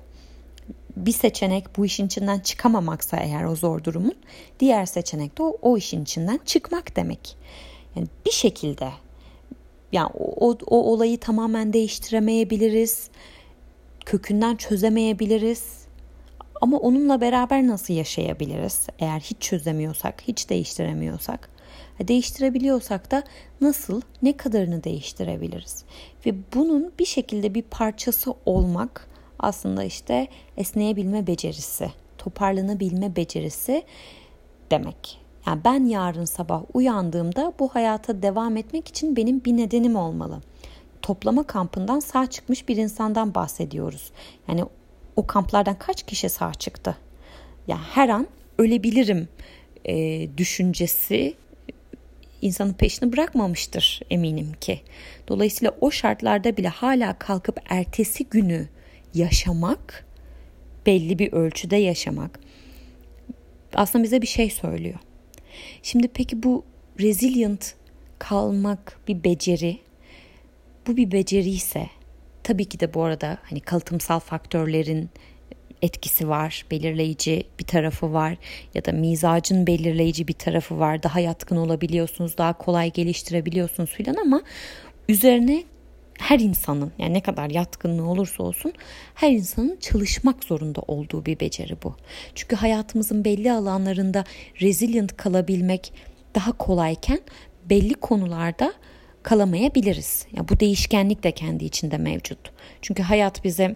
Bir 0.96 1.12
seçenek 1.12 1.78
bu 1.78 1.86
işin 1.86 2.06
içinden 2.06 2.40
çıkamamaksa 2.40 3.18
eğer 3.18 3.44
o 3.44 3.56
zor 3.56 3.84
durumun, 3.84 4.16
diğer 4.60 4.86
seçenek 4.86 5.38
de 5.38 5.44
o, 5.44 5.58
o 5.62 5.78
işin 5.78 6.04
içinden 6.04 6.40
çıkmak 6.46 6.96
demek. 6.96 7.38
Yani 7.96 8.08
bir 8.26 8.32
şekilde 8.32 8.90
yani 9.92 10.10
o, 10.14 10.50
o, 10.50 10.58
o 10.68 10.78
olayı 10.78 11.20
tamamen 11.20 11.74
değiştiremeyebiliriz. 11.74 13.10
Kökünden 14.06 14.56
çözemeyebiliriz. 14.56 15.64
Ama 16.62 16.78
onunla 16.78 17.22
beraber 17.22 17.68
nasıl 17.68 17.94
yaşayabiliriz? 17.94 18.88
Eğer 19.00 19.20
hiç 19.20 19.38
çözemiyorsak, 19.40 20.22
hiç 20.28 20.50
değiştiremiyorsak. 20.50 21.50
Değiştirebiliyorsak 22.00 23.12
da 23.12 23.24
nasıl, 23.62 24.02
ne 24.22 24.38
kadarını 24.38 24.84
değiştirebiliriz? 24.84 25.84
Ve 26.26 26.34
bunun 26.56 26.92
bir 27.00 27.06
şekilde 27.06 27.54
bir 27.54 27.62
parçası 27.62 28.34
olmak 28.46 29.08
aslında 29.40 29.84
işte 29.84 30.28
esneyebilme 30.58 31.28
becerisi, 31.28 31.92
toparlanabilme 32.18 33.16
becerisi 33.16 33.84
demek. 34.72 35.22
Yani 35.48 35.62
ben 35.66 35.86
yarın 35.86 36.26
sabah 36.26 36.64
uyandığımda 36.74 37.54
bu 37.60 37.68
hayata 37.68 38.22
devam 38.22 38.58
etmek 38.58 38.88
için 38.88 39.16
benim 39.16 39.46
bir 39.46 39.58
nedenim 39.58 39.96
olmalı. 39.96 40.42
Toplama 41.02 41.44
kampından 41.44 42.00
sağ 42.00 42.28
çıkmış 42.28 42.70
bir 42.70 42.78
insandan 42.78 43.36
bahsediyoruz. 43.36 44.12
Yani 44.48 44.66
o 45.16 45.28
kamplardan 45.28 45.76
kaç 45.80 46.04
kişi 46.04 46.30
sağ 46.30 46.54
çıktı? 46.54 46.98
Yani 47.68 47.82
her 47.92 48.10
an 48.10 48.28
ölebilirim 48.58 49.28
e, 49.86 50.28
düşüncesi 50.38 51.34
insanın 52.46 52.74
peşini 52.74 53.14
bırakmamıştır 53.14 54.02
eminim 54.10 54.52
ki. 54.62 54.82
Dolayısıyla 55.28 55.76
o 55.82 55.92
şartlarda 55.92 56.58
bile 56.58 56.68
hala 56.68 57.20
kalkıp 57.20 57.60
ertesi 57.70 58.26
günü 58.26 58.68
yaşamak, 59.14 60.06
belli 60.86 61.20
bir 61.20 61.34
ölçüde 61.34 61.76
yaşamak 61.76 62.40
aslında 63.76 64.04
bize 64.04 64.22
bir 64.22 64.28
şey 64.28 64.50
söylüyor. 64.50 65.00
Şimdi 65.84 66.08
peki 66.08 66.44
bu 66.44 66.66
resilient 67.00 67.74
kalmak 68.20 69.00
bir 69.08 69.24
beceri. 69.24 69.80
Bu 70.88 70.98
bir 70.98 71.12
beceri 71.12 71.50
ise 71.50 71.90
tabii 72.44 72.66
ki 72.66 72.80
de 72.80 72.94
bu 72.94 73.04
arada 73.04 73.38
hani 73.44 73.60
kalıtımsal 73.60 74.20
faktörlerin 74.20 75.10
etkisi 75.82 76.30
var, 76.30 76.66
belirleyici 76.72 77.44
bir 77.60 77.66
tarafı 77.66 78.14
var 78.14 78.38
ya 78.74 78.86
da 78.86 78.92
mizacın 78.92 79.68
belirleyici 79.68 80.28
bir 80.28 80.34
tarafı 80.34 80.80
var. 80.80 81.04
Daha 81.04 81.20
yatkın 81.20 81.56
olabiliyorsunuz, 81.56 82.38
daha 82.38 82.54
kolay 82.54 82.92
geliştirebiliyorsunuz 82.92 83.90
filan 83.90 84.16
ama 84.16 84.42
üzerine 85.10 85.64
her 86.20 86.40
insanın 86.40 86.92
yani 86.98 87.14
ne 87.14 87.22
kadar 87.22 87.50
yatkınlığı 87.50 88.06
olursa 88.06 88.44
olsun 88.44 88.74
her 89.16 89.32
insanın 89.32 89.78
çalışmak 89.80 90.44
zorunda 90.44 90.82
olduğu 90.88 91.26
bir 91.26 91.40
beceri 91.40 91.78
bu. 91.84 91.96
Çünkü 92.36 92.56
hayatımızın 92.56 93.26
belli 93.26 93.52
alanlarında 93.52 94.24
resilient 94.62 95.18
kalabilmek 95.18 95.94
daha 96.36 96.52
kolayken 96.52 97.20
belli 97.70 97.94
konularda 97.94 98.74
kalamayabiliriz. 99.24 100.26
Ya 100.26 100.38
yani 100.38 100.50
bu 100.50 100.60
değişkenlik 100.60 101.24
de 101.24 101.32
kendi 101.32 101.66
içinde 101.66 101.98
mevcut. 101.98 102.52
Çünkü 102.82 103.04
hayat 103.04 103.44
bize 103.44 103.76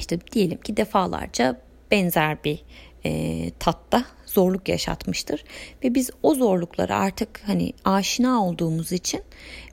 işte 0.00 0.18
diyelim 0.32 0.60
ki 0.60 0.76
defalarca 0.76 1.60
benzer 1.90 2.44
bir 2.44 2.64
e, 3.04 3.50
tatta 3.58 4.04
zorluk 4.26 4.68
yaşatmıştır 4.68 5.44
ve 5.84 5.94
biz 5.94 6.10
o 6.22 6.34
zorluklara 6.34 6.96
artık 6.96 7.42
hani 7.46 7.72
aşina 7.84 8.44
olduğumuz 8.44 8.92
için 8.92 9.22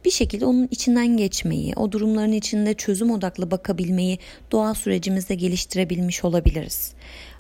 bir 0.06 0.12
şekilde 0.12 0.46
onun 0.46 0.68
içinden 0.72 1.18
geçmeyi, 1.18 1.74
o 1.76 1.92
durumların 1.92 2.32
içinde 2.32 2.74
çözüm 2.74 3.12
odaklı 3.12 3.52
bakabilmeyi 3.52 4.20
doğa 4.52 4.76
sürecimizde 4.76 5.36
geliştirebilmiş 5.36 6.24
olabiliriz. 6.24 6.94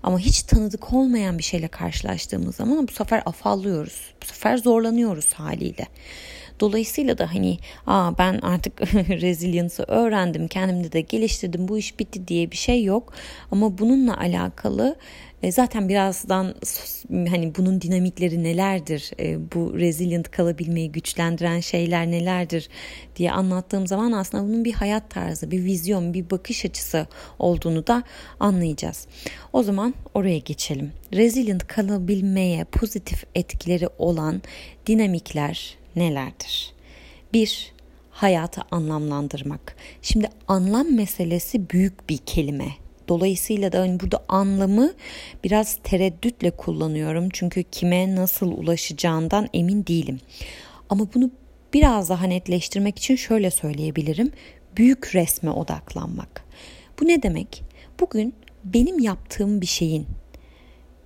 Ama 0.03 0.19
hiç 0.19 0.41
tanıdık 0.41 0.93
olmayan 0.93 1.37
bir 1.37 1.43
şeyle 1.43 1.67
karşılaştığımız 1.67 2.55
zaman 2.55 2.87
bu 2.87 2.91
sefer 2.91 3.23
afallıyoruz. 3.25 4.13
Bu 4.21 4.25
sefer 4.25 4.57
zorlanıyoruz 4.57 5.33
haliyle. 5.33 5.85
Dolayısıyla 6.59 7.17
da 7.17 7.33
hani 7.33 7.57
aa 7.87 8.17
ben 8.17 8.39
artık 8.39 8.81
resilience'ı 8.95 9.85
öğrendim, 9.87 10.47
kendimde 10.47 10.91
de 10.91 11.01
geliştirdim, 11.01 11.67
bu 11.67 11.77
iş 11.77 11.99
bitti 11.99 12.27
diye 12.27 12.51
bir 12.51 12.57
şey 12.57 12.83
yok. 12.83 13.13
Ama 13.51 13.77
bununla 13.77 14.17
alakalı 14.17 14.95
e, 15.43 15.51
zaten 15.51 15.89
birazdan 15.89 16.55
hani 17.09 17.55
bunun 17.55 17.81
dinamikleri 17.81 18.43
nelerdir, 18.43 19.11
e, 19.19 19.51
bu 19.53 19.79
resilient 19.79 20.31
kalabilmeyi 20.31 20.91
güçlendiren 20.91 21.59
şeyler 21.59 22.11
nelerdir 22.11 22.69
diye 23.15 23.31
anlattığım 23.31 23.87
zaman 23.87 24.11
aslında 24.11 24.43
bunun 24.43 24.65
bir 24.65 24.73
hayat 24.73 25.09
tarzı, 25.09 25.51
bir 25.51 25.65
vizyon, 25.65 26.13
bir 26.13 26.29
bakış 26.29 26.65
açısı 26.65 27.07
olduğunu 27.39 27.87
da 27.87 28.03
anlayacağız. 28.39 29.07
O 29.53 29.63
zaman 29.63 29.93
oraya 30.13 30.37
geçelim. 30.37 30.91
Resilient 31.13 31.67
kalabilmeye 31.67 32.63
pozitif 32.63 33.23
etkileri 33.35 33.87
olan 33.97 34.41
dinamikler 34.87 35.77
nelerdir? 35.97 36.73
Bir, 37.33 37.73
hayatı 38.11 38.61
anlamlandırmak. 38.71 39.75
Şimdi 40.01 40.29
anlam 40.47 40.95
meselesi 40.95 41.69
büyük 41.69 42.09
bir 42.09 42.17
kelime. 42.17 42.67
Dolayısıyla 43.07 43.71
da 43.71 43.79
hani 43.79 43.99
burada 43.99 44.23
anlamı 44.27 44.93
biraz 45.43 45.77
tereddütle 45.83 46.51
kullanıyorum. 46.51 47.29
Çünkü 47.33 47.63
kime 47.63 48.15
nasıl 48.15 48.51
ulaşacağından 48.51 49.47
emin 49.53 49.85
değilim. 49.87 50.19
Ama 50.89 51.07
bunu 51.13 51.31
biraz 51.73 52.09
daha 52.09 52.25
netleştirmek 52.25 52.97
için 52.97 53.15
şöyle 53.15 53.51
söyleyebilirim. 53.51 54.31
Büyük 54.77 55.15
resme 55.15 55.51
odaklanmak. 55.51 56.45
Bu 56.99 57.07
ne 57.07 57.23
demek? 57.23 57.63
Bugün 57.99 58.33
benim 58.63 58.99
yaptığım 58.99 59.61
bir 59.61 59.65
şeyin 59.65 60.07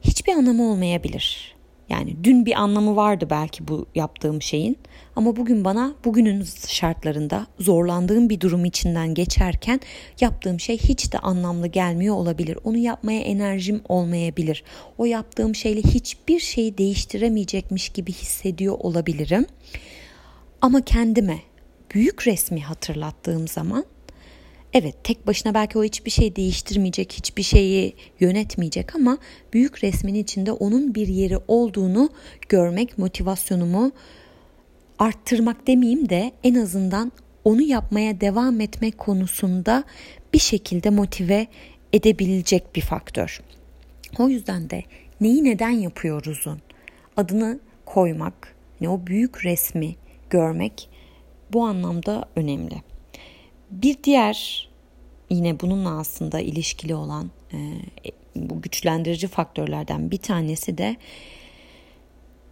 hiçbir 0.01 0.33
anlamı 0.33 0.71
olmayabilir. 0.71 1.55
Yani 1.91 2.15
dün 2.23 2.45
bir 2.45 2.61
anlamı 2.61 2.95
vardı 2.95 3.27
belki 3.29 3.67
bu 3.67 3.85
yaptığım 3.95 4.41
şeyin 4.41 4.77
ama 5.15 5.35
bugün 5.35 5.65
bana 5.65 5.93
bugünün 6.05 6.43
şartlarında 6.67 7.47
zorlandığım 7.59 8.29
bir 8.29 8.39
durum 8.39 8.65
içinden 8.65 9.13
geçerken 9.13 9.79
yaptığım 10.19 10.59
şey 10.59 10.77
hiç 10.77 11.13
de 11.13 11.19
anlamlı 11.19 11.67
gelmiyor 11.67 12.15
olabilir. 12.15 12.57
Onu 12.63 12.77
yapmaya 12.77 13.21
enerjim 13.21 13.81
olmayabilir. 13.89 14.63
O 14.97 15.05
yaptığım 15.05 15.55
şeyle 15.55 15.81
hiçbir 15.81 16.39
şeyi 16.39 16.77
değiştiremeyecekmiş 16.77 17.89
gibi 17.89 18.11
hissediyor 18.11 18.75
olabilirim. 18.79 19.45
Ama 20.61 20.81
kendime 20.81 21.39
büyük 21.93 22.27
resmi 22.27 22.61
hatırlattığım 22.63 23.47
zaman 23.47 23.85
Evet 24.73 24.95
tek 25.03 25.27
başına 25.27 25.53
belki 25.53 25.77
o 25.77 25.83
hiçbir 25.83 26.11
şey 26.11 26.35
değiştirmeyecek, 26.35 27.13
hiçbir 27.13 27.43
şeyi 27.43 27.95
yönetmeyecek 28.19 28.95
ama 28.95 29.17
büyük 29.53 29.83
resmin 29.83 30.13
içinde 30.13 30.51
onun 30.51 30.95
bir 30.95 31.07
yeri 31.07 31.37
olduğunu 31.47 32.09
görmek 32.49 32.97
motivasyonumu 32.97 33.91
arttırmak 34.99 35.67
demeyeyim 35.67 36.09
de 36.09 36.31
en 36.43 36.55
azından 36.55 37.11
onu 37.45 37.61
yapmaya 37.61 38.21
devam 38.21 38.61
etmek 38.61 38.97
konusunda 38.97 39.83
bir 40.33 40.39
şekilde 40.39 40.89
motive 40.89 41.47
edebilecek 41.93 42.75
bir 42.75 42.81
faktör. 42.81 43.41
O 44.19 44.29
yüzden 44.29 44.69
de 44.69 44.83
neyi 45.21 45.43
neden 45.43 45.69
yapıyoruzun 45.69 46.61
adını 47.17 47.59
koymak, 47.85 48.55
ne 48.81 48.89
o 48.89 49.07
büyük 49.07 49.45
resmi 49.45 49.95
görmek 50.29 50.89
bu 51.53 51.63
anlamda 51.63 52.25
önemli. 52.35 52.90
Bir 53.71 54.03
diğer 54.03 54.69
yine 55.29 55.59
bununla 55.59 55.99
aslında 55.99 56.39
ilişkili 56.39 56.95
olan 56.95 57.31
e, 57.53 57.57
bu 58.35 58.61
güçlendirici 58.61 59.27
faktörlerden 59.27 60.11
bir 60.11 60.17
tanesi 60.17 60.77
de 60.77 60.95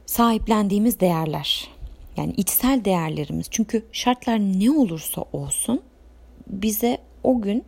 sahiplendiğimiz 0.06 1.00
değerler. 1.00 1.70
Yani 2.18 2.34
içsel 2.38 2.86
değerlerimiz. 2.86 3.48
Çünkü 3.52 3.86
şartlar 3.92 4.40
ne 4.40 4.72
olursa 4.72 5.26
olsun 5.34 5.82
bize 6.48 6.98
o 7.24 7.42
gün 7.42 7.64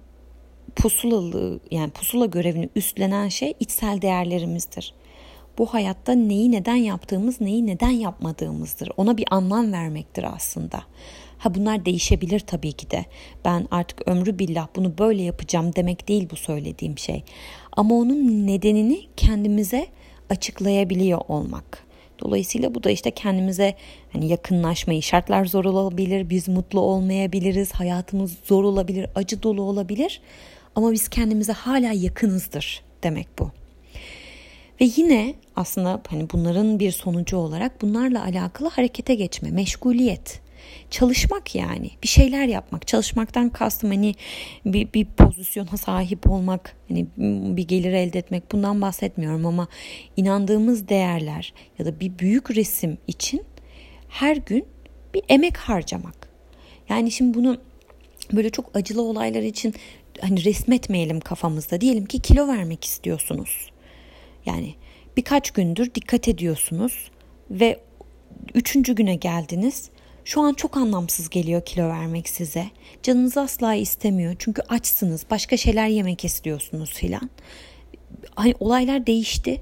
pusulalı 0.75 1.59
yani 1.71 1.91
pusula 1.91 2.25
görevini 2.25 2.69
üstlenen 2.75 3.27
şey 3.27 3.53
içsel 3.59 4.01
değerlerimizdir. 4.01 4.93
bu 5.57 5.73
hayatta 5.73 6.13
neyi 6.13 6.51
neden 6.51 6.75
yaptığımız, 6.75 7.41
neyi 7.41 7.67
neden 7.67 7.89
yapmadığımızdır. 7.89 8.89
Ona 8.97 9.17
bir 9.17 9.25
anlam 9.31 9.73
vermektir 9.73 10.25
aslında. 10.35 10.83
Ha 11.41 11.55
bunlar 11.55 11.85
değişebilir 11.85 12.39
tabii 12.39 12.71
ki 12.71 12.91
de. 12.91 13.05
Ben 13.45 13.67
artık 13.71 14.07
ömrü 14.07 14.39
billah 14.39 14.67
bunu 14.75 14.97
böyle 14.97 15.21
yapacağım 15.21 15.75
demek 15.75 16.07
değil 16.07 16.27
bu 16.31 16.35
söylediğim 16.35 16.97
şey. 16.97 17.23
Ama 17.71 17.95
onun 17.95 18.47
nedenini 18.47 19.01
kendimize 19.17 19.87
açıklayabiliyor 20.29 21.21
olmak. 21.27 21.83
Dolayısıyla 22.19 22.75
bu 22.75 22.83
da 22.83 22.91
işte 22.91 23.11
kendimize 23.11 23.75
hani 24.13 24.27
yakınlaşmayı, 24.27 25.01
şartlar 25.01 25.45
zor 25.45 25.65
olabilir, 25.65 26.29
biz 26.29 26.47
mutlu 26.47 26.79
olmayabiliriz, 26.79 27.71
hayatımız 27.71 28.37
zor 28.43 28.63
olabilir, 28.63 29.09
acı 29.15 29.43
dolu 29.43 29.61
olabilir. 29.61 30.21
Ama 30.75 30.91
biz 30.91 31.09
kendimize 31.09 31.53
hala 31.53 31.91
yakınızdır 31.93 32.83
demek 33.03 33.27
bu. 33.39 33.51
Ve 34.81 34.89
yine 34.95 35.33
aslında 35.55 36.01
hani 36.07 36.29
bunların 36.33 36.79
bir 36.79 36.91
sonucu 36.91 37.37
olarak 37.37 37.81
bunlarla 37.81 38.23
alakalı 38.23 38.69
harekete 38.69 39.15
geçme, 39.15 39.51
meşguliyet. 39.51 40.40
Çalışmak 40.89 41.55
yani 41.55 41.91
bir 42.03 42.07
şeyler 42.07 42.45
yapmak. 42.47 42.87
Çalışmaktan 42.87 43.49
kastım 43.49 43.89
hani 43.89 44.15
bir, 44.65 44.93
bir 44.93 45.05
pozisyona 45.05 45.77
sahip 45.77 46.29
olmak, 46.29 46.75
hani 46.87 47.05
bir 47.57 47.67
gelir 47.67 47.93
elde 47.93 48.19
etmek 48.19 48.51
bundan 48.51 48.81
bahsetmiyorum 48.81 49.45
ama 49.45 49.67
inandığımız 50.17 50.87
değerler 50.87 51.53
ya 51.79 51.85
da 51.85 51.99
bir 51.99 52.19
büyük 52.19 52.55
resim 52.55 52.97
için 53.07 53.43
her 54.09 54.37
gün 54.37 54.65
bir 55.13 55.23
emek 55.29 55.57
harcamak. 55.57 56.29
Yani 56.89 57.11
şimdi 57.11 57.37
bunu 57.37 57.57
böyle 58.33 58.49
çok 58.49 58.75
acılı 58.75 59.01
olaylar 59.01 59.41
için 59.41 59.73
hani 60.21 60.45
resmetmeyelim 60.45 61.19
kafamızda. 61.19 61.81
Diyelim 61.81 62.05
ki 62.05 62.19
kilo 62.19 62.47
vermek 62.47 62.83
istiyorsunuz. 62.83 63.71
Yani 64.45 64.75
birkaç 65.17 65.51
gündür 65.51 65.95
dikkat 65.95 66.27
ediyorsunuz 66.27 67.11
ve 67.51 67.79
üçüncü 68.53 68.95
güne 68.95 69.15
geldiniz. 69.15 69.89
Şu 70.25 70.41
an 70.41 70.53
çok 70.53 70.77
anlamsız 70.77 71.29
geliyor 71.29 71.65
kilo 71.65 71.89
vermek 71.89 72.29
size. 72.29 72.65
Canınız 73.03 73.37
asla 73.37 73.75
istemiyor 73.75 74.35
çünkü 74.39 74.61
açsınız, 74.61 75.25
başka 75.31 75.57
şeyler 75.57 75.87
yemek 75.87 76.25
istiyorsunuz 76.25 76.93
filan. 76.93 77.29
Hani 78.35 78.55
olaylar 78.59 79.07
değişti 79.07 79.61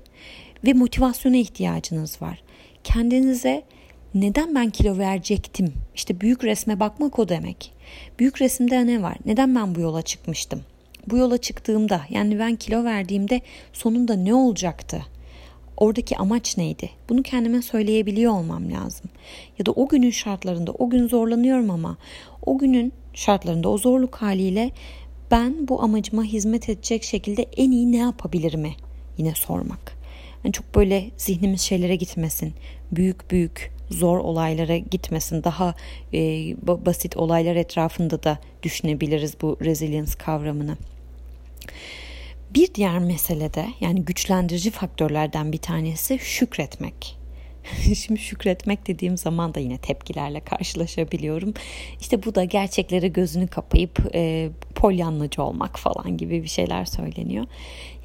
ve 0.66 0.74
motivasyona 0.74 1.38
ihtiyacınız 1.38 2.22
var. 2.22 2.44
Kendinize 2.84 3.64
neden 4.14 4.56
ben 4.56 4.70
kilo 4.70 4.98
verecektim? 4.98 5.74
İşte 5.96 6.22
büyük 6.22 6.44
resme 6.44 6.80
bakmak 6.80 7.20
o 7.20 7.30
demek. 7.30 7.74
Büyük 8.20 8.42
resimde 8.42 8.88
ne 8.88 9.02
var? 9.02 9.18
Neden 9.26 9.56
ben 9.56 9.76
bu 9.76 9.80
yola 9.80 10.02
çıkmıştım? 10.02 10.62
Bu 11.08 11.18
yola 11.18 11.38
çıktığımda 11.38 12.02
yani 12.10 12.40
ben 12.40 12.56
kilo 12.56 12.84
verdiğimde 12.84 13.42
sonunda 13.74 14.16
ne 14.16 14.34
olacaktı? 14.34 15.06
Oradaki 15.80 16.18
amaç 16.18 16.58
neydi? 16.58 16.90
Bunu 17.10 17.24
kendime 17.24 17.62
söyleyebiliyor 17.62 18.34
olmam 18.34 18.72
lazım. 18.72 19.10
Ya 19.60 19.66
da 19.66 19.72
o 19.72 19.88
günün 19.88 20.12
şartlarında 20.12 20.72
o 20.72 20.90
gün 20.90 21.08
zorlanıyorum 21.08 21.70
ama 21.70 21.98
o 22.46 22.58
günün 22.58 22.94
şartlarında 23.14 23.70
o 23.70 23.78
zorluk 23.78 24.16
haliyle 24.16 24.72
ben 25.32 25.68
bu 25.68 25.82
amacıma 25.82 26.24
hizmet 26.24 26.70
edecek 26.70 27.04
şekilde 27.04 27.44
en 27.58 27.72
iyi 27.72 27.92
ne 27.92 27.98
yapabilirimi 27.98 28.76
yine 29.18 29.34
sormak. 29.36 29.98
Yani 30.44 30.54
çok 30.54 30.76
böyle 30.76 31.10
zihnimiz 31.18 31.62
şeylere 31.62 31.96
gitmesin. 31.96 32.54
Büyük 32.92 33.32
büyük 33.32 33.72
zor 33.90 34.18
olaylara 34.18 34.78
gitmesin. 34.78 35.44
Daha 35.44 35.76
e, 36.14 36.20
basit 36.86 37.18
olaylar 37.18 37.56
etrafında 37.56 38.24
da 38.24 38.40
düşünebiliriz 38.64 39.34
bu 39.42 39.58
resilience 39.62 40.12
kavramını. 40.18 40.78
Bir 42.54 42.74
diğer 42.74 43.00
mesele 43.00 43.54
de 43.54 43.66
yani 43.82 44.06
güçlendirici 44.06 44.72
faktörlerden 44.72 45.52
bir 45.52 45.58
tanesi 45.58 46.20
şükretmek. 46.20 47.20
Şimdi 47.96 48.20
şükretmek 48.20 48.88
dediğim 48.88 49.18
zaman 49.18 49.54
da 49.54 49.60
yine 49.60 49.78
tepkilerle 49.78 50.40
karşılaşabiliyorum. 50.40 51.54
İşte 52.02 52.24
bu 52.24 52.36
da 52.36 52.44
gerçeklere 52.44 53.08
gözünü 53.08 53.48
kapayıp 53.48 54.16
e, 54.16 54.50
polyanlıcı 54.76 55.44
olmak 55.44 55.80
falan 55.80 56.18
gibi 56.18 56.44
bir 56.44 56.48
şeyler 56.48 56.86
söyleniyor. 56.86 57.46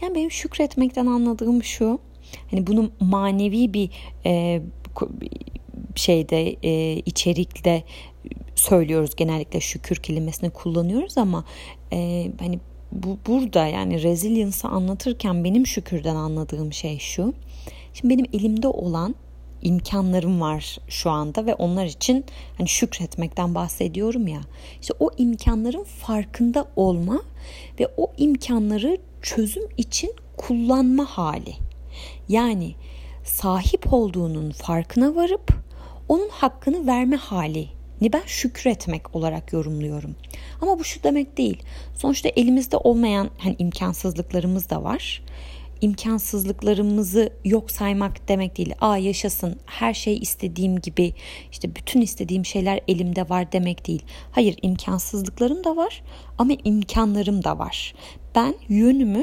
Yani 0.03 0.15
benim 0.15 0.31
şükretmekten 0.31 1.07
anladığım 1.07 1.63
şu. 1.63 1.99
Hani 2.51 2.67
bunu 2.67 2.91
manevi 3.01 3.75
bir 3.75 3.91
e, 4.27 4.63
şeyde 5.95 6.57
e, 6.63 6.97
içerikte 6.97 7.83
söylüyoruz 8.55 9.17
genellikle 9.17 9.61
şükür 9.61 9.97
kelimesini 9.97 10.51
kullanıyoruz 10.51 11.19
ama 11.19 11.45
e, 11.93 12.31
hani 12.41 12.59
bu 12.95 13.19
burada 13.27 13.67
yani 13.67 14.03
resilience'ı 14.03 14.71
anlatırken 14.71 15.45
benim 15.45 15.67
şükürden 15.67 16.17
anladığım 16.17 16.73
şey 16.73 16.99
şu. 16.99 17.35
Şimdi 17.95 18.15
benim 18.15 18.27
elimde 18.33 18.69
olan 18.69 19.15
imkanlarım 19.63 20.41
var 20.41 20.79
şu 20.89 21.11
anda 21.11 21.47
ve 21.47 21.55
onlar 21.55 21.85
için 21.85 22.25
hani 22.59 22.69
şükretmekten 22.69 23.55
bahsediyorum 23.55 24.29
ya. 24.29 24.41
İşte 24.81 24.95
o 25.01 25.11
imkanların 25.17 25.85
farkında 25.85 26.69
olma 26.77 27.23
ve 27.81 27.89
o 27.97 28.13
imkanları 28.17 28.99
çözüm 29.23 29.65
için 29.77 30.13
kullanma 30.37 31.05
hali. 31.05 31.55
Yani 32.29 32.75
sahip 33.25 33.93
olduğunun 33.93 34.51
farkına 34.51 35.15
varıp 35.15 35.53
onun 36.09 36.29
hakkını 36.29 36.87
verme 36.87 37.17
hali 37.17 37.69
ben 38.13 38.23
şükretmek 38.27 39.17
olarak 39.17 39.53
yorumluyorum. 39.53 40.17
Ama 40.61 40.79
bu 40.79 40.85
şu 40.85 41.03
demek 41.03 41.37
değil. 41.37 41.63
Sonuçta 41.95 42.29
elimizde 42.29 42.77
olmayan 42.77 43.31
hani 43.39 43.57
imkansızlıklarımız 43.59 44.71
da 44.71 44.83
var. 44.83 45.23
İmkansızlıklarımızı 45.81 47.31
yok 47.45 47.71
saymak 47.71 48.29
demek 48.29 48.57
değil. 48.59 48.75
Aa 48.81 48.99
yaşasın 48.99 49.57
her 49.67 49.95
şey 49.95 50.19
istediğim 50.19 50.81
gibi 50.81 51.15
işte 51.53 51.77
bütün 51.77 52.01
istediğim 52.01 52.45
şeyler 52.45 52.81
elimde 52.89 53.29
var 53.29 53.53
demek 53.53 53.87
değil. 53.87 54.03
Hayır 54.33 54.57
imkansızlıklarım 54.63 55.65
da 55.65 55.77
var 55.77 56.03
ama 56.39 56.53
imkanlarım 56.65 57.45
da 57.45 57.59
var. 57.59 57.95
Ben 58.35 58.55
yönümü 58.69 59.23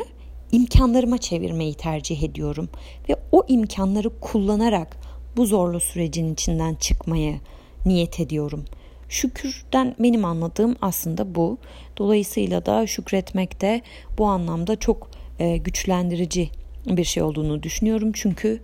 imkanlarıma 0.51 1.17
çevirmeyi 1.17 1.73
tercih 1.73 2.23
ediyorum 2.23 2.69
ve 3.09 3.15
o 3.31 3.43
imkanları 3.47 4.19
kullanarak 4.19 4.97
bu 5.37 5.45
zorlu 5.45 5.79
sürecin 5.79 6.33
içinden 6.33 6.75
çıkmayı 6.75 7.39
niyet 7.85 8.19
ediyorum. 8.19 8.65
Şükürden 9.09 9.95
benim 9.99 10.25
anladığım 10.25 10.75
aslında 10.81 11.35
bu. 11.35 11.57
Dolayısıyla 11.97 12.65
da 12.65 12.87
şükretmek 12.87 13.61
de 13.61 13.81
bu 14.17 14.25
anlamda 14.25 14.75
çok 14.75 15.09
e, 15.39 15.57
güçlendirici 15.57 16.49
bir 16.85 17.03
şey 17.03 17.23
olduğunu 17.23 17.63
düşünüyorum. 17.63 18.11
Çünkü 18.13 18.61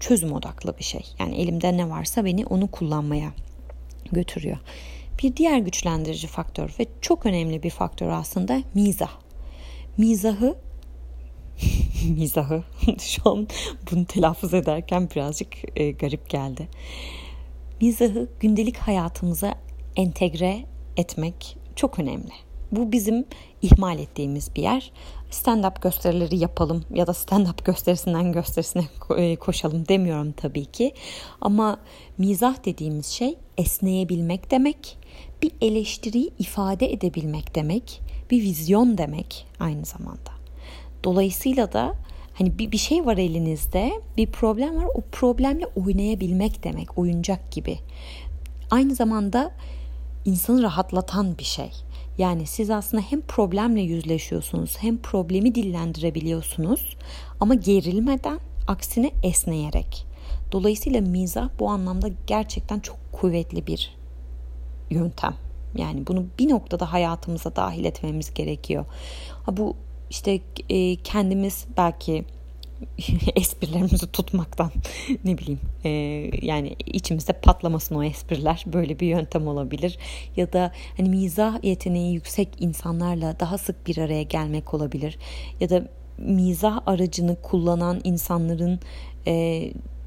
çözüm 0.00 0.32
odaklı 0.32 0.78
bir 0.78 0.84
şey. 0.84 1.02
Yani 1.18 1.36
elimde 1.36 1.76
ne 1.76 1.90
varsa 1.90 2.24
beni 2.24 2.46
onu 2.46 2.70
kullanmaya 2.70 3.32
götürüyor. 4.12 4.58
Bir 5.22 5.36
diğer 5.36 5.58
güçlendirici 5.58 6.26
faktör 6.26 6.74
ve 6.78 6.86
çok 7.00 7.26
önemli 7.26 7.62
bir 7.62 7.70
faktör 7.70 8.08
aslında 8.08 8.62
mizah. 8.74 9.10
Mizahı 9.96 10.56
mizahı 12.16 12.64
şu 12.98 13.30
an 13.30 13.48
bunu 13.90 14.04
telaffuz 14.04 14.54
ederken 14.54 15.08
birazcık 15.10 15.48
e, 15.76 15.90
garip 15.90 16.30
geldi 16.30 16.68
mizahı 17.80 18.28
gündelik 18.40 18.76
hayatımıza 18.76 19.54
entegre 19.96 20.64
etmek 20.96 21.56
çok 21.76 21.98
önemli. 21.98 22.32
Bu 22.72 22.92
bizim 22.92 23.24
ihmal 23.62 23.98
ettiğimiz 23.98 24.56
bir 24.56 24.62
yer. 24.62 24.92
Stand-up 25.30 25.80
gösterileri 25.82 26.36
yapalım 26.36 26.84
ya 26.94 27.06
da 27.06 27.10
stand-up 27.10 27.64
gösterisinden 27.64 28.32
gösterisine 28.32 28.84
e, 29.16 29.36
koşalım 29.36 29.88
demiyorum 29.88 30.32
tabii 30.32 30.64
ki. 30.64 30.94
Ama 31.40 31.80
mizah 32.18 32.64
dediğimiz 32.64 33.06
şey 33.06 33.38
esneyebilmek 33.58 34.50
demek, 34.50 34.98
bir 35.42 35.52
eleştiriyi 35.60 36.30
ifade 36.38 36.92
edebilmek 36.92 37.54
demek, 37.54 38.00
bir 38.30 38.42
vizyon 38.42 38.98
demek 38.98 39.46
aynı 39.60 39.84
zamanda. 39.84 40.30
Dolayısıyla 41.04 41.72
da 41.72 41.94
Hani 42.38 42.58
bir, 42.58 42.72
bir 42.72 42.78
şey 42.78 43.06
var 43.06 43.16
elinizde, 43.16 43.92
bir 44.16 44.26
problem 44.26 44.76
var. 44.76 44.86
O 44.94 45.00
problemle 45.12 45.66
oynayabilmek 45.66 46.64
demek, 46.64 46.98
oyuncak 46.98 47.52
gibi. 47.52 47.78
Aynı 48.70 48.94
zamanda 48.94 49.52
insanı 50.24 50.62
rahatlatan 50.62 51.38
bir 51.38 51.44
şey. 51.44 51.70
Yani 52.18 52.46
siz 52.46 52.70
aslında 52.70 53.02
hem 53.02 53.20
problemle 53.20 53.80
yüzleşiyorsunuz, 53.80 54.76
hem 54.78 54.98
problemi 54.98 55.54
dillendirebiliyorsunuz 55.54 56.96
ama 57.40 57.54
gerilmeden, 57.54 58.38
aksine 58.68 59.10
esneyerek. 59.22 60.06
Dolayısıyla 60.52 61.00
mizah 61.00 61.48
bu 61.58 61.70
anlamda 61.70 62.08
gerçekten 62.26 62.80
çok 62.80 62.96
kuvvetli 63.12 63.66
bir 63.66 63.96
yöntem. 64.90 65.34
Yani 65.76 66.06
bunu 66.06 66.26
bir 66.38 66.48
noktada 66.48 66.92
hayatımıza 66.92 67.56
dahil 67.56 67.84
etmemiz 67.84 68.34
gerekiyor. 68.34 68.84
Ha 69.46 69.56
bu 69.56 69.76
işte 70.10 70.40
e, 70.68 70.96
kendimiz 70.96 71.66
belki 71.76 72.24
esprilerimizi 73.36 74.12
tutmaktan 74.12 74.70
ne 75.24 75.38
bileyim 75.38 75.60
e, 75.84 75.90
yani 76.46 76.76
içimizde 76.86 77.32
patlamasın 77.32 77.94
o 77.94 78.02
espriler. 78.02 78.64
Böyle 78.66 79.00
bir 79.00 79.06
yöntem 79.06 79.48
olabilir. 79.48 79.98
Ya 80.36 80.52
da 80.52 80.72
hani 80.96 81.08
mizah 81.08 81.64
yeteneği 81.64 82.14
yüksek 82.14 82.48
insanlarla 82.58 83.40
daha 83.40 83.58
sık 83.58 83.86
bir 83.86 83.98
araya 83.98 84.22
gelmek 84.22 84.74
olabilir. 84.74 85.18
Ya 85.60 85.70
da 85.70 85.88
mizah 86.18 86.80
aracını 86.86 87.36
kullanan 87.42 88.00
insanların 88.04 88.80
e, 89.26 89.64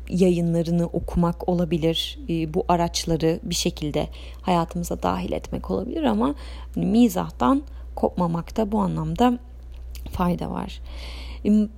yayınlarını 0.09 0.85
okumak 0.85 1.49
olabilir. 1.49 2.19
E, 2.29 2.53
bu 2.53 2.65
araçları 2.67 3.39
bir 3.43 3.55
şekilde 3.55 4.07
hayatımıza 4.41 5.03
dahil 5.03 5.31
etmek 5.31 5.71
olabilir 5.71 6.03
ama 6.03 6.35
hani 6.75 6.85
mizahtan 6.85 7.63
kopmamakta 7.95 8.71
bu 8.71 8.79
anlamda 8.79 9.39
fayda 10.11 10.51
var. 10.51 10.81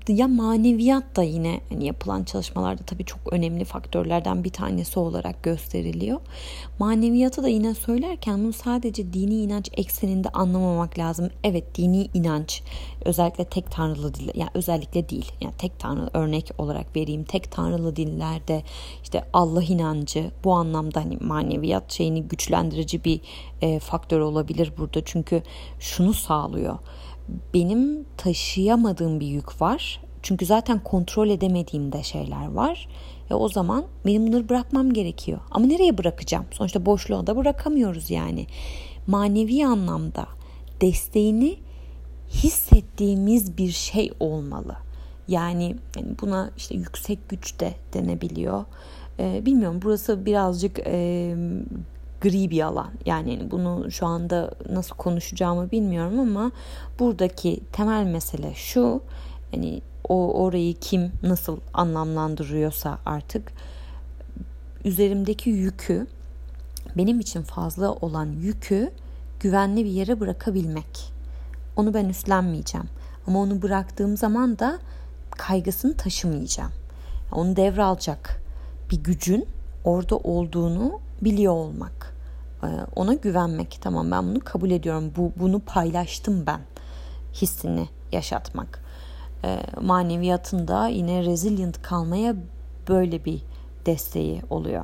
Ya 0.07 0.27
maneviyat 0.27 1.15
da 1.15 1.23
yine 1.23 1.61
hani 1.69 1.85
yapılan 1.85 2.23
çalışmalarda 2.23 2.83
tabii 2.83 3.05
çok 3.05 3.33
önemli 3.33 3.65
faktörlerden 3.65 4.43
bir 4.43 4.49
tanesi 4.49 4.99
olarak 4.99 5.43
gösteriliyor. 5.43 6.19
Maneviyatı 6.79 7.43
da 7.43 7.47
yine 7.47 7.73
söylerken 7.73 8.43
bunu 8.43 8.53
sadece 8.53 9.13
dini 9.13 9.35
inanç 9.35 9.69
ekseninde 9.73 10.29
anlamamak 10.29 10.99
lazım. 10.99 11.29
Evet 11.43 11.75
dini 11.75 12.07
inanç 12.13 12.63
özellikle 13.05 13.45
tek 13.45 13.71
tanrılı 13.71 14.13
dil 14.13 14.29
yani 14.35 14.49
özellikle 14.53 15.09
değil 15.09 15.31
yani 15.41 15.53
tek 15.57 15.79
tanrılı 15.79 16.09
örnek 16.13 16.51
olarak 16.57 16.95
vereyim 16.95 17.23
tek 17.23 17.51
tanrılı 17.51 17.95
dillerde 17.95 18.63
işte 19.03 19.23
Allah 19.33 19.63
inancı 19.63 20.31
bu 20.43 20.53
anlamda 20.53 20.99
hani 20.99 21.17
maneviyat 21.17 21.91
şeyini 21.91 22.23
güçlendirici 22.23 23.03
bir 23.03 23.21
e, 23.61 23.79
faktör 23.79 24.19
olabilir 24.19 24.73
burada 24.77 25.05
çünkü 25.05 25.43
şunu 25.79 26.13
sağlıyor 26.13 26.79
benim 27.53 28.05
taşıyamadığım 28.17 29.19
bir 29.19 29.27
yük 29.27 29.61
var. 29.61 30.01
Çünkü 30.23 30.45
zaten 30.45 30.83
kontrol 30.83 31.29
edemediğim 31.29 31.91
de 31.91 32.03
şeyler 32.03 32.51
var. 32.51 32.87
E 33.31 33.33
o 33.33 33.49
zaman 33.49 33.85
benim 34.05 34.27
bunları 34.27 34.49
bırakmam 34.49 34.93
gerekiyor. 34.93 35.39
Ama 35.51 35.65
nereye 35.65 35.97
bırakacağım? 35.97 36.45
Sonuçta 36.51 36.85
boşluğa 36.85 37.27
da 37.27 37.37
bırakamıyoruz 37.37 38.09
yani. 38.09 38.47
Manevi 39.07 39.65
anlamda 39.65 40.27
desteğini 40.81 41.57
hissettiğimiz 42.29 43.57
bir 43.57 43.71
şey 43.71 44.11
olmalı. 44.19 44.75
Yani, 45.27 45.75
buna 46.21 46.51
işte 46.57 46.75
yüksek 46.75 47.29
güç 47.29 47.59
de 47.59 47.73
denebiliyor. 47.93 48.65
Ee, 49.19 49.41
bilmiyorum 49.45 49.79
burası 49.83 50.25
birazcık 50.25 50.79
e, 50.85 51.35
gri 52.23 52.49
bir 52.49 52.61
alan. 52.61 52.91
Yani 53.05 53.51
bunu 53.51 53.91
şu 53.91 54.05
anda 54.05 54.51
nasıl 54.69 54.95
konuşacağımı 54.95 55.71
bilmiyorum 55.71 56.19
ama 56.19 56.51
buradaki 56.99 57.59
temel 57.71 58.05
mesele 58.05 58.53
şu. 58.55 59.01
Hani 59.51 59.81
o 60.09 60.43
orayı 60.43 60.73
kim 60.73 61.11
nasıl 61.23 61.57
anlamlandırıyorsa 61.73 62.99
artık 63.05 63.51
üzerimdeki 64.85 65.49
yükü 65.49 66.07
benim 66.97 67.19
için 67.19 67.43
fazla 67.43 67.91
olan 67.91 68.25
yükü 68.25 68.91
güvenli 69.39 69.85
bir 69.85 69.89
yere 69.89 70.19
bırakabilmek. 70.19 71.13
Onu 71.75 71.93
ben 71.93 72.05
üstlenmeyeceğim. 72.05 72.87
Ama 73.27 73.39
onu 73.39 73.61
bıraktığım 73.61 74.17
zaman 74.17 74.59
da 74.59 74.79
kaygısını 75.31 75.97
taşımayacağım. 75.97 76.71
Onu 77.31 77.55
devralacak 77.55 78.41
bir 78.91 79.03
gücün 79.03 79.45
orada 79.83 80.17
olduğunu 80.17 80.99
biliyor 81.21 81.53
olmak. 81.53 82.12
Ee, 82.63 82.67
ona 82.95 83.13
güvenmek. 83.13 83.79
Tamam 83.81 84.11
ben 84.11 84.27
bunu 84.27 84.39
kabul 84.39 84.71
ediyorum. 84.71 85.11
Bu 85.17 85.31
bunu 85.39 85.59
paylaştım 85.59 86.45
ben 86.47 86.61
hissini 87.33 87.89
yaşatmak. 88.11 88.83
E, 89.43 89.59
maneviyatında 89.81 90.87
yine 90.87 91.25
resilient 91.25 91.81
kalmaya 91.81 92.35
böyle 92.89 93.25
bir 93.25 93.41
desteği 93.85 94.41
oluyor. 94.49 94.83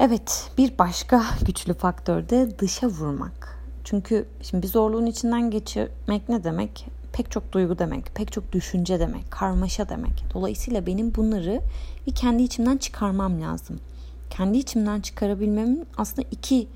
Evet 0.00 0.50
bir 0.58 0.78
başka 0.78 1.24
güçlü 1.46 1.74
faktör 1.74 2.28
de 2.28 2.58
dışa 2.58 2.86
vurmak. 2.86 3.58
Çünkü 3.84 4.28
şimdi 4.42 4.62
bir 4.62 4.68
zorluğun 4.68 5.06
içinden 5.06 5.50
geçirmek 5.50 6.28
ne 6.28 6.44
demek? 6.44 6.86
Pek 7.12 7.30
çok 7.30 7.52
duygu 7.52 7.78
demek, 7.78 8.14
pek 8.14 8.32
çok 8.32 8.52
düşünce 8.52 9.00
demek, 9.00 9.30
karmaşa 9.30 9.88
demek. 9.88 10.24
Dolayısıyla 10.34 10.86
benim 10.86 11.14
bunları 11.14 11.60
bir 12.06 12.14
kendi 12.14 12.42
içimden 12.42 12.76
çıkarmam 12.76 13.40
lazım 13.40 13.80
kendi 14.30 14.58
içimden 14.58 15.00
çıkarabilmemin 15.00 15.86
aslında 15.96 16.28
iki 16.30 16.68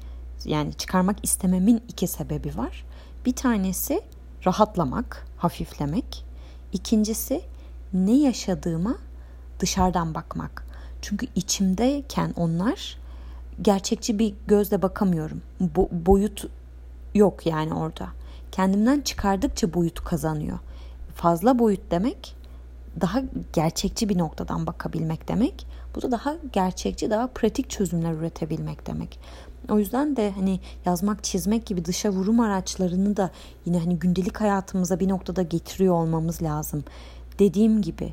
yani 0.45 0.75
çıkarmak 0.75 1.17
istememin 1.25 1.83
iki 1.89 2.07
sebebi 2.07 2.57
var. 2.57 2.85
Bir 3.27 3.33
tanesi 3.33 4.03
rahatlamak, 4.47 5.27
hafiflemek. 5.37 6.25
İkincisi 6.73 7.43
ne 7.93 8.17
yaşadığıma 8.19 8.97
dışarıdan 9.61 10.15
bakmak. 10.15 10.67
Çünkü 11.03 11.27
içimdeyken 11.35 12.33
onlar 12.37 12.99
gerçekçi 13.63 14.19
bir 14.19 14.35
gözle 14.47 14.83
bakamıyorum. 14.83 15.43
Bo- 15.61 16.07
boyut 16.07 16.45
yok 17.15 17.47
yani 17.47 17.75
orada. 17.75 18.09
Kendimden 18.53 19.01
çıkardıkça 19.01 19.75
boyut 19.75 20.05
kazanıyor. 20.05 20.59
Fazla 21.15 21.59
boyut 21.59 21.91
demek 21.91 22.37
daha 23.01 23.23
gerçekçi 23.53 24.09
bir 24.09 24.19
noktadan 24.19 24.67
bakabilmek 24.67 25.29
demek. 25.29 25.67
Bu 25.95 26.03
da 26.03 26.11
daha 26.11 26.37
gerçekçi, 26.53 27.11
daha 27.11 27.27
pratik 27.27 27.71
çözümler 27.71 28.13
üretebilmek 28.13 28.87
demek. 28.87 29.19
O 29.71 29.79
yüzden 29.79 30.17
de 30.17 30.31
hani 30.31 30.61
yazmak, 30.85 31.25
çizmek 31.25 31.67
gibi 31.67 31.85
dışa 31.85 32.11
vurum 32.11 32.41
araçlarını 32.41 33.17
da 33.17 33.31
yine 33.65 33.79
hani 33.79 33.99
gündelik 33.99 34.41
hayatımıza 34.41 35.01
bir 35.01 35.09
noktada 35.09 35.43
getiriyor 35.43 35.95
olmamız 35.95 36.43
lazım. 36.43 36.85
Dediğim 37.39 37.83
gibi 37.83 38.13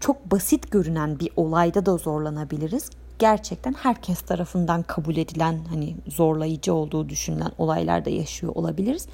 çok 0.00 0.30
basit 0.30 0.70
görünen 0.70 1.18
bir 1.18 1.30
olayda 1.36 1.86
da 1.86 1.96
zorlanabiliriz. 1.96 2.90
Gerçekten 3.18 3.72
herkes 3.72 4.20
tarafından 4.20 4.82
kabul 4.82 5.16
edilen 5.16 5.60
hani 5.68 5.96
zorlayıcı 6.08 6.74
olduğu 6.74 7.08
düşünülen 7.08 7.52
olaylarda 7.58 8.10
yaşıyor 8.10 8.52
olabiliriz. 8.54 9.06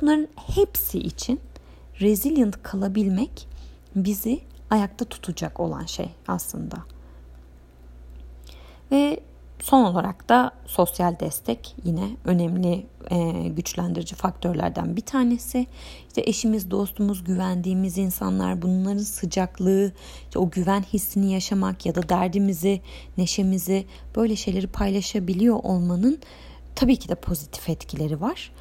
Bunların 0.00 0.28
hepsi 0.36 0.98
için 0.98 1.40
resilient 2.00 2.62
kalabilmek 2.62 3.48
bizi 3.96 4.40
ayakta 4.70 5.04
tutacak 5.04 5.60
olan 5.60 5.84
şey 5.84 6.08
aslında. 6.28 6.76
Ve 8.92 9.20
son 9.62 9.84
olarak 9.84 10.28
da 10.28 10.50
sosyal 10.66 11.20
destek 11.20 11.76
yine 11.84 12.16
önemli 12.24 12.86
e, 13.10 13.48
güçlendirici 13.48 14.14
faktörlerden 14.14 14.96
bir 14.96 15.00
tanesi. 15.00 15.66
İşte 16.08 16.22
eşimiz, 16.26 16.70
dostumuz, 16.70 17.24
güvendiğimiz 17.24 17.98
insanlar 17.98 18.62
bunların 18.62 19.02
sıcaklığı, 19.02 19.92
işte 20.24 20.38
o 20.38 20.50
güven 20.50 20.82
hissini 20.82 21.32
yaşamak 21.32 21.86
ya 21.86 21.94
da 21.94 22.08
derdimizi, 22.08 22.80
neşemizi 23.18 23.86
böyle 24.16 24.36
şeyleri 24.36 24.66
paylaşabiliyor 24.66 25.60
olmanın 25.62 26.18
tabii 26.74 26.96
ki 26.96 27.08
de 27.08 27.14
pozitif 27.14 27.68
etkileri 27.68 28.20
var. 28.20 28.52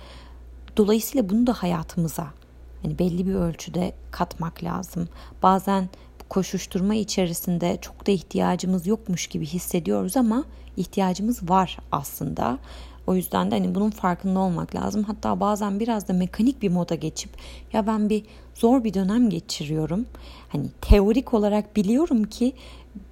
Dolayısıyla 0.78 1.30
bunu 1.30 1.48
da 1.48 1.54
hayatımıza 1.54 2.28
yani 2.84 3.00
belli 3.00 3.28
bir 3.28 3.34
ölçüde 3.34 3.94
katmak 4.12 4.64
lazım. 4.64 5.10
Bazen 5.44 5.90
koşuşturma 6.30 6.96
içerisinde 6.96 7.78
çok 7.82 8.08
da 8.08 8.12
ihtiyacımız 8.12 8.88
yokmuş 8.88 9.28
gibi 9.28 9.46
hissediyoruz 9.46 10.18
ama 10.18 10.44
ihtiyacımız 10.78 11.50
var 11.50 11.78
aslında. 11.92 12.60
O 13.08 13.16
yüzden 13.16 13.52
de 13.52 13.56
hani 13.56 13.76
bunun 13.76 13.90
farkında 13.90 14.40
olmak 14.40 14.76
lazım. 14.76 15.04
Hatta 15.04 15.40
bazen 15.40 15.80
biraz 15.80 16.08
da 16.08 16.14
mekanik 16.14 16.62
bir 16.62 16.70
moda 16.70 16.96
geçip 16.96 17.30
ya 17.74 17.88
ben 17.88 18.10
bir 18.10 18.24
zor 18.56 18.84
bir 18.84 18.94
dönem 18.94 19.30
geçiriyorum. 19.30 20.06
Hani 20.50 20.66
teorik 20.82 21.34
olarak 21.34 21.76
biliyorum 21.76 22.24
ki 22.24 22.54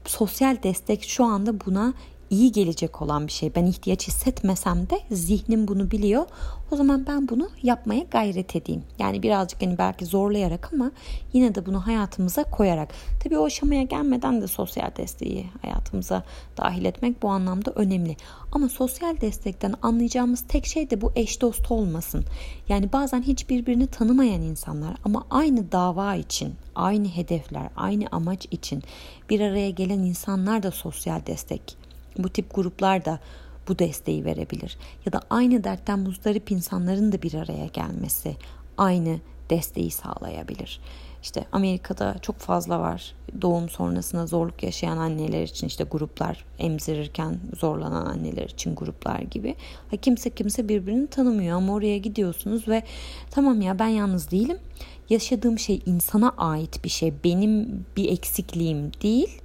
sosyal 0.05 0.63
destek 0.63 1.03
şu 1.03 1.25
anda 1.25 1.65
buna 1.65 1.93
iyi 2.29 2.51
gelecek 2.51 3.01
olan 3.01 3.27
bir 3.27 3.31
şey. 3.31 3.55
Ben 3.55 3.65
ihtiyaç 3.65 4.07
hissetmesem 4.07 4.89
de 4.89 4.99
zihnim 5.11 5.67
bunu 5.67 5.91
biliyor. 5.91 6.25
O 6.71 6.75
zaman 6.75 7.05
ben 7.07 7.27
bunu 7.27 7.49
yapmaya 7.63 8.03
gayret 8.11 8.55
edeyim. 8.55 8.83
Yani 8.99 9.23
birazcık 9.23 9.61
hani 9.61 9.77
belki 9.77 10.05
zorlayarak 10.05 10.69
ama 10.73 10.91
yine 11.33 11.55
de 11.55 11.65
bunu 11.65 11.87
hayatımıza 11.87 12.43
koyarak. 12.43 12.89
Tabii 13.23 13.37
o 13.37 13.45
aşamaya 13.45 13.83
gelmeden 13.83 14.41
de 14.41 14.47
sosyal 14.47 14.91
desteği 14.97 15.45
hayatımıza 15.61 16.23
dahil 16.57 16.85
etmek 16.85 17.23
bu 17.23 17.29
anlamda 17.29 17.71
önemli. 17.71 18.15
Ama 18.51 18.69
sosyal 18.69 19.21
destekten 19.21 19.73
anlayacağımız 19.81 20.43
tek 20.47 20.65
şey 20.65 20.89
de 20.89 21.01
bu 21.01 21.11
eş 21.15 21.41
dost 21.41 21.71
olmasın. 21.71 22.25
Yani 22.69 22.93
bazen 22.93 23.21
hiç 23.21 23.49
birbirini 23.49 23.87
tanımayan 23.87 24.41
insanlar 24.41 24.97
ama 25.03 25.25
aynı 25.29 25.71
dava 25.71 26.15
için, 26.15 26.55
aynı 26.75 27.07
hedefler, 27.07 27.69
aynı 27.75 28.05
amaç 28.11 28.47
için 28.51 28.83
bir 29.29 29.39
araya 29.39 29.69
gelen 29.69 29.99
insanlar 29.99 30.63
da 30.63 30.71
sosyal 30.71 31.25
destek 31.25 31.86
bu 32.23 32.29
tip 32.29 32.55
gruplar 32.55 33.05
da 33.05 33.19
bu 33.67 33.79
desteği 33.79 34.25
verebilir. 34.25 34.77
Ya 35.05 35.13
da 35.13 35.21
aynı 35.29 35.63
dertten 35.63 35.99
muzdarip 35.99 36.51
insanların 36.51 37.11
da 37.11 37.21
bir 37.21 37.33
araya 37.33 37.65
gelmesi 37.65 38.35
aynı 38.77 39.19
desteği 39.49 39.91
sağlayabilir. 39.91 40.79
İşte 41.23 41.45
Amerika'da 41.51 42.15
çok 42.21 42.37
fazla 42.37 42.79
var. 42.79 43.15
Doğum 43.41 43.69
sonrasında 43.69 44.27
zorluk 44.27 44.63
yaşayan 44.63 44.97
anneler 44.97 45.43
için 45.43 45.67
işte 45.67 45.83
gruplar, 45.83 46.45
emzirirken 46.59 47.39
zorlanan 47.59 48.05
anneler 48.05 48.49
için 48.49 48.75
gruplar 48.75 49.19
gibi. 49.19 49.55
Ha, 49.91 49.97
kimse 49.97 50.29
kimse 50.29 50.69
birbirini 50.69 51.07
tanımıyor 51.07 51.57
ama 51.57 51.73
oraya 51.73 51.97
gidiyorsunuz 51.97 52.67
ve 52.67 52.83
tamam 53.31 53.61
ya 53.61 53.79
ben 53.79 53.87
yalnız 53.87 54.31
değilim. 54.31 54.57
Yaşadığım 55.09 55.59
şey 55.59 55.81
insana 55.85 56.33
ait 56.37 56.83
bir 56.83 56.89
şey. 56.89 57.13
Benim 57.23 57.85
bir 57.97 58.11
eksikliğim 58.11 58.91
değil 58.93 59.41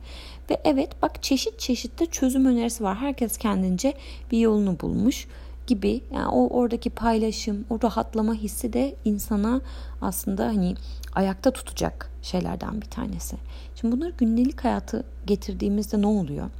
ve 0.52 0.60
evet 0.64 1.02
bak 1.02 1.22
çeşit 1.22 1.58
çeşit 1.58 2.00
de 2.00 2.06
çözüm 2.06 2.46
önerisi 2.46 2.84
var. 2.84 2.96
Herkes 2.96 3.36
kendince 3.36 3.94
bir 4.30 4.38
yolunu 4.38 4.80
bulmuş 4.80 5.26
gibi. 5.66 6.00
Yani 6.14 6.28
o 6.28 6.48
oradaki 6.48 6.90
paylaşım, 6.90 7.64
o 7.70 7.78
rahatlama 7.82 8.34
hissi 8.34 8.72
de 8.72 8.94
insana 9.04 9.60
aslında 10.00 10.46
hani 10.46 10.74
ayakta 11.14 11.50
tutacak 11.50 12.10
şeylerden 12.22 12.80
bir 12.80 12.86
tanesi. 12.86 13.36
Şimdi 13.74 13.96
bunları 13.96 14.12
gündelik 14.18 14.64
hayatı 14.64 15.04
getirdiğimizde 15.26 16.02
ne 16.02 16.06
oluyor? 16.06 16.50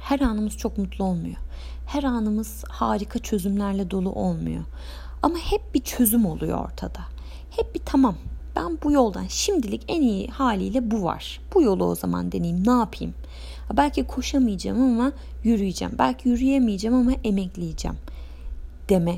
Her 0.00 0.20
anımız 0.20 0.56
çok 0.56 0.78
mutlu 0.78 1.04
olmuyor. 1.04 1.36
Her 1.86 2.02
anımız 2.04 2.64
harika 2.68 3.18
çözümlerle 3.18 3.90
dolu 3.90 4.12
olmuyor. 4.12 4.64
Ama 5.22 5.38
hep 5.38 5.74
bir 5.74 5.80
çözüm 5.80 6.26
oluyor 6.26 6.64
ortada. 6.64 7.00
Hep 7.50 7.74
bir 7.74 7.80
tamam 7.86 8.14
ben 8.58 8.78
bu 8.82 8.92
yoldan 8.92 9.26
şimdilik 9.28 9.84
en 9.88 10.02
iyi 10.02 10.28
haliyle 10.28 10.90
bu 10.90 11.04
var. 11.04 11.40
Bu 11.54 11.62
yolu 11.62 11.84
o 11.84 11.94
zaman 11.94 12.32
deneyeyim 12.32 12.66
ne 12.66 12.70
yapayım? 12.70 13.14
Belki 13.76 14.06
koşamayacağım 14.06 14.82
ama 14.82 15.12
yürüyeceğim. 15.44 15.94
Belki 15.98 16.28
yürüyemeyeceğim 16.28 16.96
ama 16.96 17.12
emekleyeceğim 17.24 17.96
deme 18.88 19.16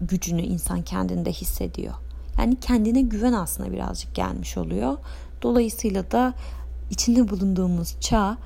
gücünü 0.00 0.42
insan 0.42 0.82
kendinde 0.82 1.32
hissediyor. 1.32 1.94
Yani 2.38 2.60
kendine 2.60 3.02
güven 3.02 3.32
aslında 3.32 3.72
birazcık 3.72 4.14
gelmiş 4.14 4.56
oluyor. 4.56 4.98
Dolayısıyla 5.42 6.10
da 6.10 6.34
içinde 6.90 7.28
bulunduğumuz 7.28 8.00
çağ 8.00 8.36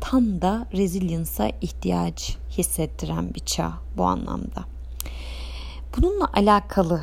tam 0.00 0.42
da 0.42 0.66
resilience'a 0.72 1.50
ihtiyaç 1.60 2.36
hissettiren 2.50 3.34
bir 3.34 3.40
çağ 3.40 3.72
bu 3.96 4.04
anlamda. 4.04 4.64
Bununla 5.96 6.28
alakalı 6.32 7.00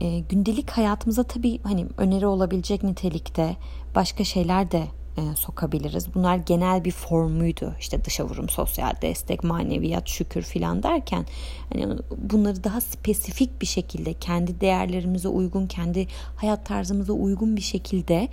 e, 0.00 0.18
gündelik 0.18 0.70
hayatımıza 0.70 1.22
tabii 1.22 1.60
hani 1.62 1.86
öneri 1.96 2.26
olabilecek 2.26 2.82
nitelikte 2.82 3.56
başka 3.94 4.24
şeyler 4.24 4.70
de 4.70 4.86
e, 5.16 5.36
sokabiliriz. 5.36 6.14
Bunlar 6.14 6.36
genel 6.36 6.84
bir 6.84 6.90
formuydu. 6.90 7.74
İşte 7.80 8.04
dışa 8.04 8.24
vurum, 8.24 8.48
sosyal 8.48 8.92
destek, 9.02 9.44
maneviyat, 9.44 10.08
şükür 10.08 10.42
filan 10.42 10.82
derken 10.82 11.26
hani 11.72 11.98
bunları 12.16 12.64
daha 12.64 12.80
spesifik 12.80 13.62
bir 13.62 13.66
şekilde 13.66 14.14
kendi 14.14 14.60
değerlerimize 14.60 15.28
uygun, 15.28 15.66
kendi 15.66 16.06
hayat 16.36 16.66
tarzımıza 16.66 17.12
uygun 17.12 17.56
bir 17.56 17.62
şekilde 17.62 18.28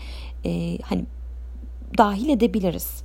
e, 0.46 0.78
hani 0.82 1.06
dahil 1.98 2.30
edebiliriz. 2.30 3.04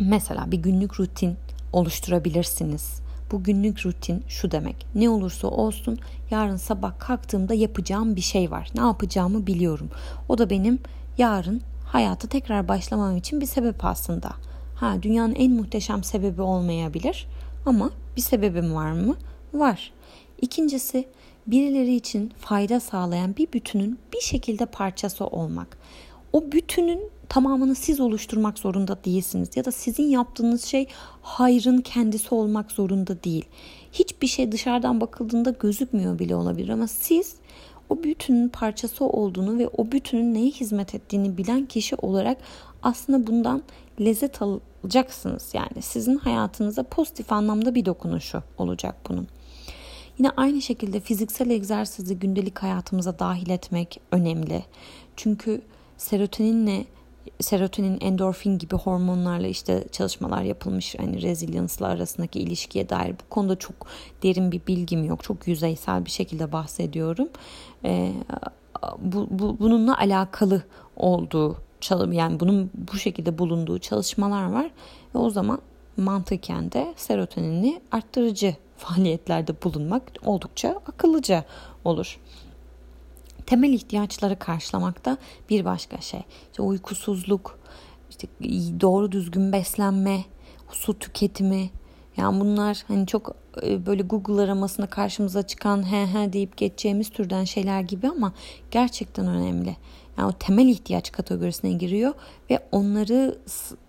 Mesela 0.00 0.50
bir 0.50 0.58
günlük 0.58 1.00
rutin 1.00 1.36
oluşturabilirsiniz. 1.72 3.00
Bu 3.30 3.42
günlük 3.42 3.86
rutin 3.86 4.24
şu 4.28 4.50
demek. 4.50 4.86
Ne 4.94 5.10
olursa 5.10 5.48
olsun 5.48 5.98
yarın 6.30 6.56
sabah 6.56 6.98
kalktığımda 6.98 7.54
yapacağım 7.54 8.16
bir 8.16 8.20
şey 8.20 8.50
var. 8.50 8.70
Ne 8.74 8.80
yapacağımı 8.80 9.46
biliyorum. 9.46 9.90
O 10.28 10.38
da 10.38 10.50
benim 10.50 10.78
yarın 11.18 11.60
hayata 11.84 12.28
tekrar 12.28 12.68
başlamam 12.68 13.16
için 13.16 13.40
bir 13.40 13.46
sebep 13.46 13.84
aslında. 13.84 14.30
Ha 14.74 15.02
dünyanın 15.02 15.34
en 15.34 15.52
muhteşem 15.52 16.04
sebebi 16.04 16.42
olmayabilir 16.42 17.26
ama 17.66 17.90
bir 18.16 18.20
sebebim 18.20 18.74
var 18.74 18.92
mı? 18.92 19.16
Var. 19.54 19.92
İkincisi 20.40 21.08
birileri 21.46 21.94
için 21.94 22.32
fayda 22.38 22.80
sağlayan 22.80 23.36
bir 23.36 23.52
bütünün 23.52 23.98
bir 24.14 24.20
şekilde 24.20 24.66
parçası 24.66 25.26
olmak. 25.26 25.78
O 26.32 26.52
bütünün 26.52 27.10
tamamını 27.28 27.74
siz 27.74 28.00
oluşturmak 28.00 28.58
zorunda 28.58 29.04
değilsiniz 29.04 29.56
ya 29.56 29.64
da 29.64 29.72
sizin 29.72 30.02
yaptığınız 30.02 30.64
şey 30.64 30.86
hayrın 31.22 31.80
kendisi 31.80 32.34
olmak 32.34 32.72
zorunda 32.72 33.24
değil. 33.24 33.44
Hiçbir 33.92 34.26
şey 34.26 34.52
dışarıdan 34.52 35.00
bakıldığında 35.00 35.50
gözükmüyor 35.50 36.18
bile 36.18 36.34
olabilir 36.34 36.68
ama 36.68 36.86
siz 36.86 37.34
o 37.88 38.02
bütünün 38.02 38.48
parçası 38.48 39.04
olduğunu 39.04 39.58
ve 39.58 39.68
o 39.68 39.92
bütünün 39.92 40.34
neye 40.34 40.50
hizmet 40.50 40.94
ettiğini 40.94 41.38
bilen 41.38 41.66
kişi 41.66 41.96
olarak 41.96 42.38
aslında 42.82 43.26
bundan 43.26 43.62
lezzet 44.00 44.38
alacaksınız. 44.42 45.50
Yani 45.54 45.82
sizin 45.82 46.16
hayatınıza 46.16 46.82
pozitif 46.82 47.32
anlamda 47.32 47.74
bir 47.74 47.84
dokunuşu 47.84 48.42
olacak 48.58 48.94
bunun. 49.08 49.28
Yine 50.18 50.30
aynı 50.30 50.62
şekilde 50.62 51.00
fiziksel 51.00 51.50
egzersizi 51.50 52.18
gündelik 52.18 52.58
hayatımıza 52.58 53.18
dahil 53.18 53.50
etmek 53.50 54.00
önemli. 54.12 54.64
Çünkü 55.16 55.62
serotoninle 56.00 56.84
serotonin, 57.40 57.98
endorfin 58.00 58.58
gibi 58.58 58.74
hormonlarla 58.74 59.46
işte 59.46 59.84
çalışmalar 59.92 60.42
yapılmış. 60.42 60.94
Hani 60.98 61.22
resilience'la 61.22 61.86
arasındaki 61.86 62.40
ilişkiye 62.40 62.88
dair 62.88 63.12
bu 63.12 63.28
konuda 63.30 63.58
çok 63.58 63.74
derin 64.22 64.52
bir 64.52 64.60
bilgim 64.66 65.04
yok. 65.04 65.22
Çok 65.22 65.48
yüzeysel 65.48 66.04
bir 66.04 66.10
şekilde 66.10 66.52
bahsediyorum. 66.52 67.28
Ee, 67.84 68.12
bu, 68.98 69.28
bu, 69.30 69.56
bununla 69.60 69.98
alakalı 69.98 70.62
olduğu 70.96 71.56
yani 72.12 72.40
bunun 72.40 72.70
bu 72.74 72.98
şekilde 72.98 73.38
bulunduğu 73.38 73.78
çalışmalar 73.78 74.52
var 74.52 74.70
ve 75.14 75.18
o 75.18 75.30
zaman 75.30 75.58
mantıken 75.96 76.72
de 76.72 76.94
serotonini 76.96 77.80
arttırıcı 77.92 78.56
faaliyetlerde 78.76 79.62
bulunmak 79.62 80.02
oldukça 80.24 80.68
akıllıca 80.86 81.44
olur 81.84 82.18
temel 83.50 83.72
ihtiyaçları 83.72 84.38
karşılamakta 84.38 85.16
bir 85.50 85.64
başka 85.64 86.00
şey. 86.00 86.20
İşte 86.50 86.62
uykusuzluk, 86.62 87.58
işte 88.10 88.28
doğru 88.80 89.12
düzgün 89.12 89.52
beslenme, 89.52 90.24
su 90.72 90.98
tüketimi. 90.98 91.70
Yani 92.16 92.40
bunlar 92.40 92.84
hani 92.88 93.06
çok 93.06 93.36
e, 93.62 93.86
böyle 93.86 94.02
Google 94.02 94.42
aramasında 94.42 94.86
karşımıza 94.86 95.42
çıkan 95.42 95.92
he 95.92 96.06
he 96.06 96.32
deyip 96.32 96.56
geçeceğimiz 96.56 97.10
türden 97.10 97.44
şeyler 97.44 97.80
gibi 97.80 98.08
ama 98.08 98.32
gerçekten 98.70 99.26
önemli. 99.26 99.76
Yani 100.18 100.28
o 100.28 100.32
temel 100.32 100.68
ihtiyaç 100.68 101.12
kategorisine 101.12 101.72
giriyor 101.72 102.14
ve 102.50 102.58
onları 102.72 103.38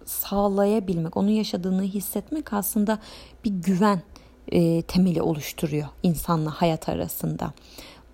sağlayabilmek, 0.06 1.18
onu 1.18 1.30
yaşadığını 1.30 1.84
hissetmek 1.84 2.54
aslında 2.54 3.00
bir 3.46 3.52
güven 3.52 4.02
e, 4.52 4.82
temeli 4.82 5.22
oluşturuyor 5.22 5.88
insanla 6.04 6.50
hayat 6.50 6.90
arasında. 6.90 7.54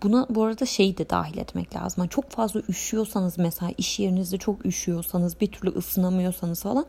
Buna 0.04 0.26
bu 0.30 0.44
arada 0.44 0.66
şeyi 0.66 0.98
de 0.98 1.10
dahil 1.10 1.38
etmek 1.38 1.76
lazım. 1.76 2.04
Yani 2.04 2.10
çok 2.10 2.30
fazla 2.32 2.62
üşüyorsanız 2.70 3.38
mesela 3.38 3.72
iş 3.78 4.00
yerinizde 4.00 4.38
çok 4.38 4.66
üşüyorsanız 4.66 5.42
bir 5.42 5.48
türlü 5.48 5.78
ısınamıyorsanız 5.78 6.64
falan 6.64 6.86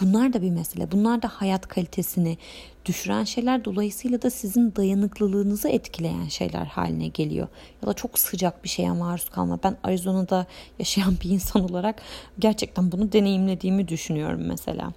bunlar 0.00 0.32
da 0.32 0.42
bir 0.42 0.50
mesele. 0.50 0.90
Bunlar 0.92 1.22
da 1.22 1.28
hayat 1.28 1.68
kalitesini 1.68 2.38
düşüren 2.86 3.24
şeyler 3.24 3.64
dolayısıyla 3.64 4.22
da 4.22 4.30
sizin 4.30 4.76
dayanıklılığınızı 4.76 5.68
etkileyen 5.68 6.28
şeyler 6.28 6.66
haline 6.66 7.08
geliyor. 7.08 7.48
Ya 7.82 7.88
da 7.88 7.94
çok 7.94 8.18
sıcak 8.18 8.64
bir 8.64 8.68
şeye 8.68 8.92
maruz 8.92 9.28
kalma. 9.28 9.58
Ben 9.64 9.76
Arizona'da 9.82 10.46
yaşayan 10.78 11.16
bir 11.24 11.30
insan 11.30 11.70
olarak 11.70 12.02
gerçekten 12.38 12.92
bunu 12.92 13.12
deneyimlediğimi 13.12 13.88
düşünüyorum 13.88 14.42
mesela. 14.46 14.92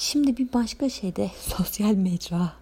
Şimdi 0.00 0.36
bir 0.36 0.52
başka 0.52 0.88
şey 0.88 1.16
de 1.16 1.30
sosyal 1.40 1.94
mecra 1.94 2.52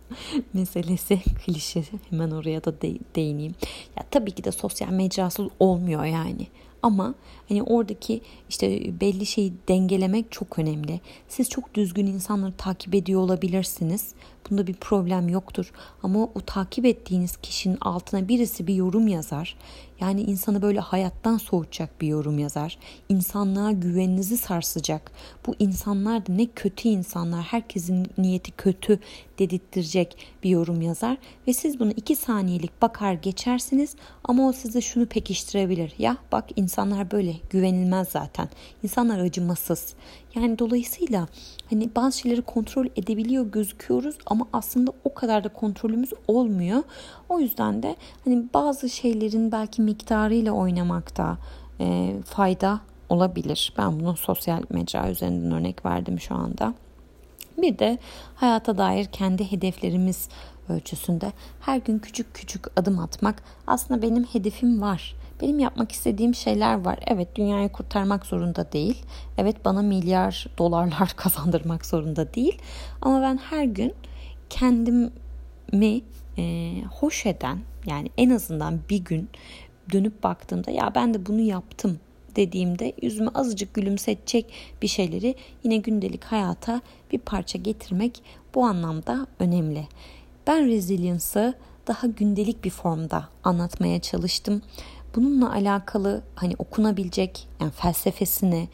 meselesi 0.53 1.21
klişe 1.45 1.83
hemen 2.11 2.31
oraya 2.31 2.65
da 2.65 2.81
de- 2.81 2.99
değineyim. 3.17 3.55
Ya 3.97 4.05
tabii 4.11 4.31
ki 4.31 4.45
de 4.45 4.53
sosyal 4.53 4.89
mecrasız 4.91 5.47
olmuyor 5.61 6.05
yani. 6.05 6.47
Ama 6.83 7.15
hani 7.49 7.63
oradaki 7.63 8.21
işte 8.49 9.01
belli 9.01 9.27
şeyi 9.27 9.53
dengelemek 9.69 10.33
çok 10.33 10.59
önemli. 10.59 11.01
Siz 11.29 11.49
çok 11.49 11.75
düzgün 11.75 12.07
insanları 12.07 12.53
takip 12.53 12.95
ediyor 12.95 13.21
olabilirsiniz. 13.21 14.15
Bunda 14.51 14.67
bir 14.67 14.75
problem 14.75 15.29
yoktur. 15.29 15.73
Ama 16.03 16.25
o 16.25 16.41
takip 16.47 16.85
ettiğiniz 16.85 17.37
kişinin 17.37 17.79
altına 17.81 18.29
birisi 18.29 18.67
bir 18.67 18.75
yorum 18.75 19.09
yazar. 19.09 19.57
Yani 20.01 20.23
insanı 20.23 20.63
böyle 20.63 20.81
hayattan 20.81 21.37
soğutacak 21.37 22.01
bir 22.01 22.07
yorum 22.09 22.39
yazar. 22.39 22.79
İnsanlığa 23.09 23.73
güveninizi 23.73 24.37
sarsacak. 24.37 25.13
Bu 25.47 25.55
insanlar 25.59 26.27
da 26.27 26.33
ne 26.33 26.47
kötü 26.47 26.89
insanlar, 26.89 27.43
herkesin 27.43 28.07
niyeti 28.19 28.53
kötü 28.53 28.99
dedirttirecek 29.39 30.17
bir 30.43 30.51
yorum 30.51 30.83
yazar. 30.83 31.17
Ve 31.49 31.53
siz 31.53 31.81
bunu 31.81 31.91
iki 31.91 32.17
saniyelik 32.17 32.83
bakar 32.83 33.13
geçersiniz 33.13 33.97
ama 34.25 34.49
o 34.49 34.53
size 34.53 34.81
şunu 34.81 35.07
pekiştirebilir. 35.07 35.95
Ya 35.99 36.17
bak 36.33 36.45
insanlar 36.57 37.11
böyle 37.11 37.35
güvenilmez 37.51 38.09
zaten. 38.09 38.49
İnsanlar 38.83 39.19
acımasız. 39.19 39.95
Yani 40.37 40.59
dolayısıyla 40.59 41.29
hani 41.71 41.91
bazı 41.97 42.19
şeyleri 42.19 42.43
kontrol 42.43 42.87
edebiliyor 42.97 43.47
gözüküyoruz 43.47 44.19
ama 44.27 44.49
aslında 44.53 44.93
o 45.05 45.15
kadar 45.15 45.45
da 45.45 45.49
kontrolümüz 45.49 46.13
olmuyor. 46.29 46.83
O 47.29 47.41
yüzden 47.41 47.83
de 47.83 47.97
hani 48.25 48.45
bazı 48.55 48.89
şeylerin 48.89 49.53
belki 49.53 49.83
miktarıyla 49.83 50.53
oynamakta 50.53 51.39
e, 51.81 52.15
fayda 52.25 52.81
olabilir. 53.09 53.73
Ben 53.79 54.01
bunu 54.01 54.17
sosyal 54.17 54.63
mecra 54.71 55.11
üzerinden 55.11 55.53
örnek 55.53 55.87
verdim 55.87 56.21
şu 56.21 56.35
anda. 56.35 56.75
Bir 57.59 57.79
de 57.79 57.99
hayata 58.35 58.79
dair 58.79 59.05
kendi 59.05 59.53
hedeflerimiz 59.53 60.29
ölçüsünde 60.69 61.33
her 61.61 61.79
gün 61.79 61.99
küçük 61.99 62.35
küçük 62.35 62.79
adım 62.79 62.99
atmak 62.99 63.43
aslında 63.67 64.03
benim 64.03 64.25
hedefim 64.25 64.81
var. 64.81 65.15
Benim 65.41 65.59
yapmak 65.59 65.93
istediğim 65.93 66.35
şeyler 66.35 66.85
var. 66.85 66.99
Evet 67.07 67.37
dünyayı 67.37 67.69
kurtarmak 67.69 68.27
zorunda 68.27 68.73
değil. 68.73 69.03
Evet 69.39 69.65
bana 69.65 69.83
milyar 69.83 70.47
dolarlar 70.59 71.13
kazandırmak 71.17 71.87
zorunda 71.87 72.35
değil. 72.35 72.59
Ama 73.03 73.23
ben 73.23 73.37
her 73.37 73.65
gün 73.65 73.95
kendimi 74.51 76.03
e, 76.39 76.75
hoş 76.91 77.27
eden 77.27 77.59
yani 77.87 78.11
en 78.17 78.31
azından 78.31 78.81
bir 78.91 78.99
gün 78.99 79.29
dönüp 79.93 80.23
baktığımda 80.23 80.71
ya 80.71 80.93
ben 80.95 81.15
de 81.15 81.27
bunu 81.27 81.41
yaptım 81.41 82.01
dediğimde 82.37 82.93
yüzüme 83.03 83.31
azıcık 83.35 83.75
gülümsetecek 83.75 84.53
bir 84.83 84.89
şeyleri 84.89 85.35
yine 85.65 85.77
gündelik 85.77 86.25
hayata 86.25 86.81
bir 87.13 87.19
parça 87.19 87.59
getirmek 87.59 88.23
bu 88.55 88.65
anlamda 88.65 89.27
önemli. 89.39 89.89
Ben 90.47 90.67
resilience'ı 90.67 91.55
daha 91.87 92.07
gündelik 92.07 92.65
bir 92.65 92.71
formda 92.71 93.29
anlatmaya 93.45 94.01
çalıştım. 94.01 94.63
Bununla 95.17 95.53
alakalı 95.53 96.23
hani 96.35 96.55
okunabilecek 96.59 97.49
yani 97.61 97.71
felsefesini 97.71 98.69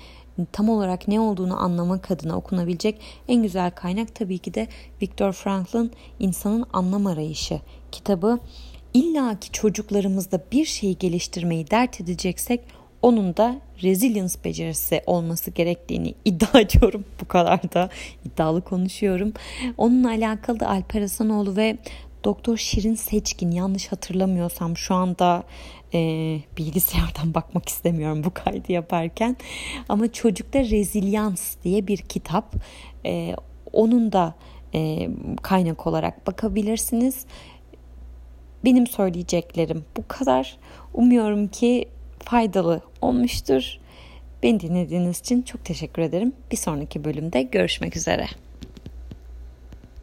tam 0.53 0.69
olarak 0.69 1.09
ne 1.09 1.21
olduğunu 1.21 1.61
anlamak 1.61 2.11
adına 2.11 2.37
okunabilecek 2.37 3.01
en 3.29 3.43
güzel 3.43 3.71
kaynak 3.71 4.15
tabii 4.15 4.39
ki 4.39 4.55
de 4.55 4.69
Viktor 5.03 5.33
Frankl'ın 5.33 5.91
İnsanın 6.19 6.65
Anlam 6.73 7.07
Arayışı 7.07 7.61
kitabı. 7.93 8.39
İlla 8.95 9.41
ki 9.41 9.53
çocuklarımızda 9.53 10.41
bir 10.53 10.65
şeyi 10.65 10.99
geliştirmeyi 10.99 11.71
dert 11.71 12.01
edeceksek 12.01 12.61
onun 13.03 13.37
da 13.37 13.61
resilience 13.83 14.35
becerisi 14.45 15.03
olması 15.07 15.51
gerektiğini 15.51 16.15
iddia 16.25 16.61
ediyorum. 16.61 17.05
Bu 17.21 17.29
kadar 17.29 17.73
da 17.73 17.89
iddialı 18.25 18.63
konuşuyorum. 18.63 19.33
Onunla 19.79 20.09
alakalı 20.09 20.61
da 20.61 20.69
Alper 20.69 21.01
Hasanoğlu 21.01 21.57
ve 21.57 21.79
Doktor 22.25 22.57
Şirin 22.57 22.95
Seçkin 22.95 23.51
yanlış 23.51 23.93
hatırlamıyorsam 23.93 24.77
şu 24.77 24.95
anda 24.95 25.43
e, 25.95 25.99
bilgisayardan 26.59 27.35
bakmak 27.35 27.69
istemiyorum 27.69 28.25
bu 28.25 28.35
kaydı 28.35 28.73
yaparken 28.73 29.37
ama 29.89 30.13
çocukta 30.13 30.59
rezilyans 30.59 31.57
diye 31.65 31.87
bir 31.87 31.99
kitap 31.99 32.55
e, 33.07 33.37
onun 33.73 34.13
da 34.13 34.35
e, 34.75 35.09
kaynak 35.43 35.87
olarak 35.87 36.27
bakabilirsiniz. 36.27 37.27
Benim 38.65 38.87
söyleyeceklerim 38.87 39.85
bu 39.97 40.09
kadar. 40.09 40.57
Umuyorum 40.95 41.49
ki 41.49 41.89
faydalı 42.19 42.81
olmuştur. 43.01 43.79
Beni 44.43 44.61
dinlediğiniz 44.61 45.21
için 45.21 45.43
çok 45.43 45.65
teşekkür 45.65 46.03
ederim. 46.03 46.33
Bir 46.51 46.57
sonraki 46.57 47.05
bölümde 47.05 47.43
görüşmek 47.43 47.97
üzere. 47.97 48.27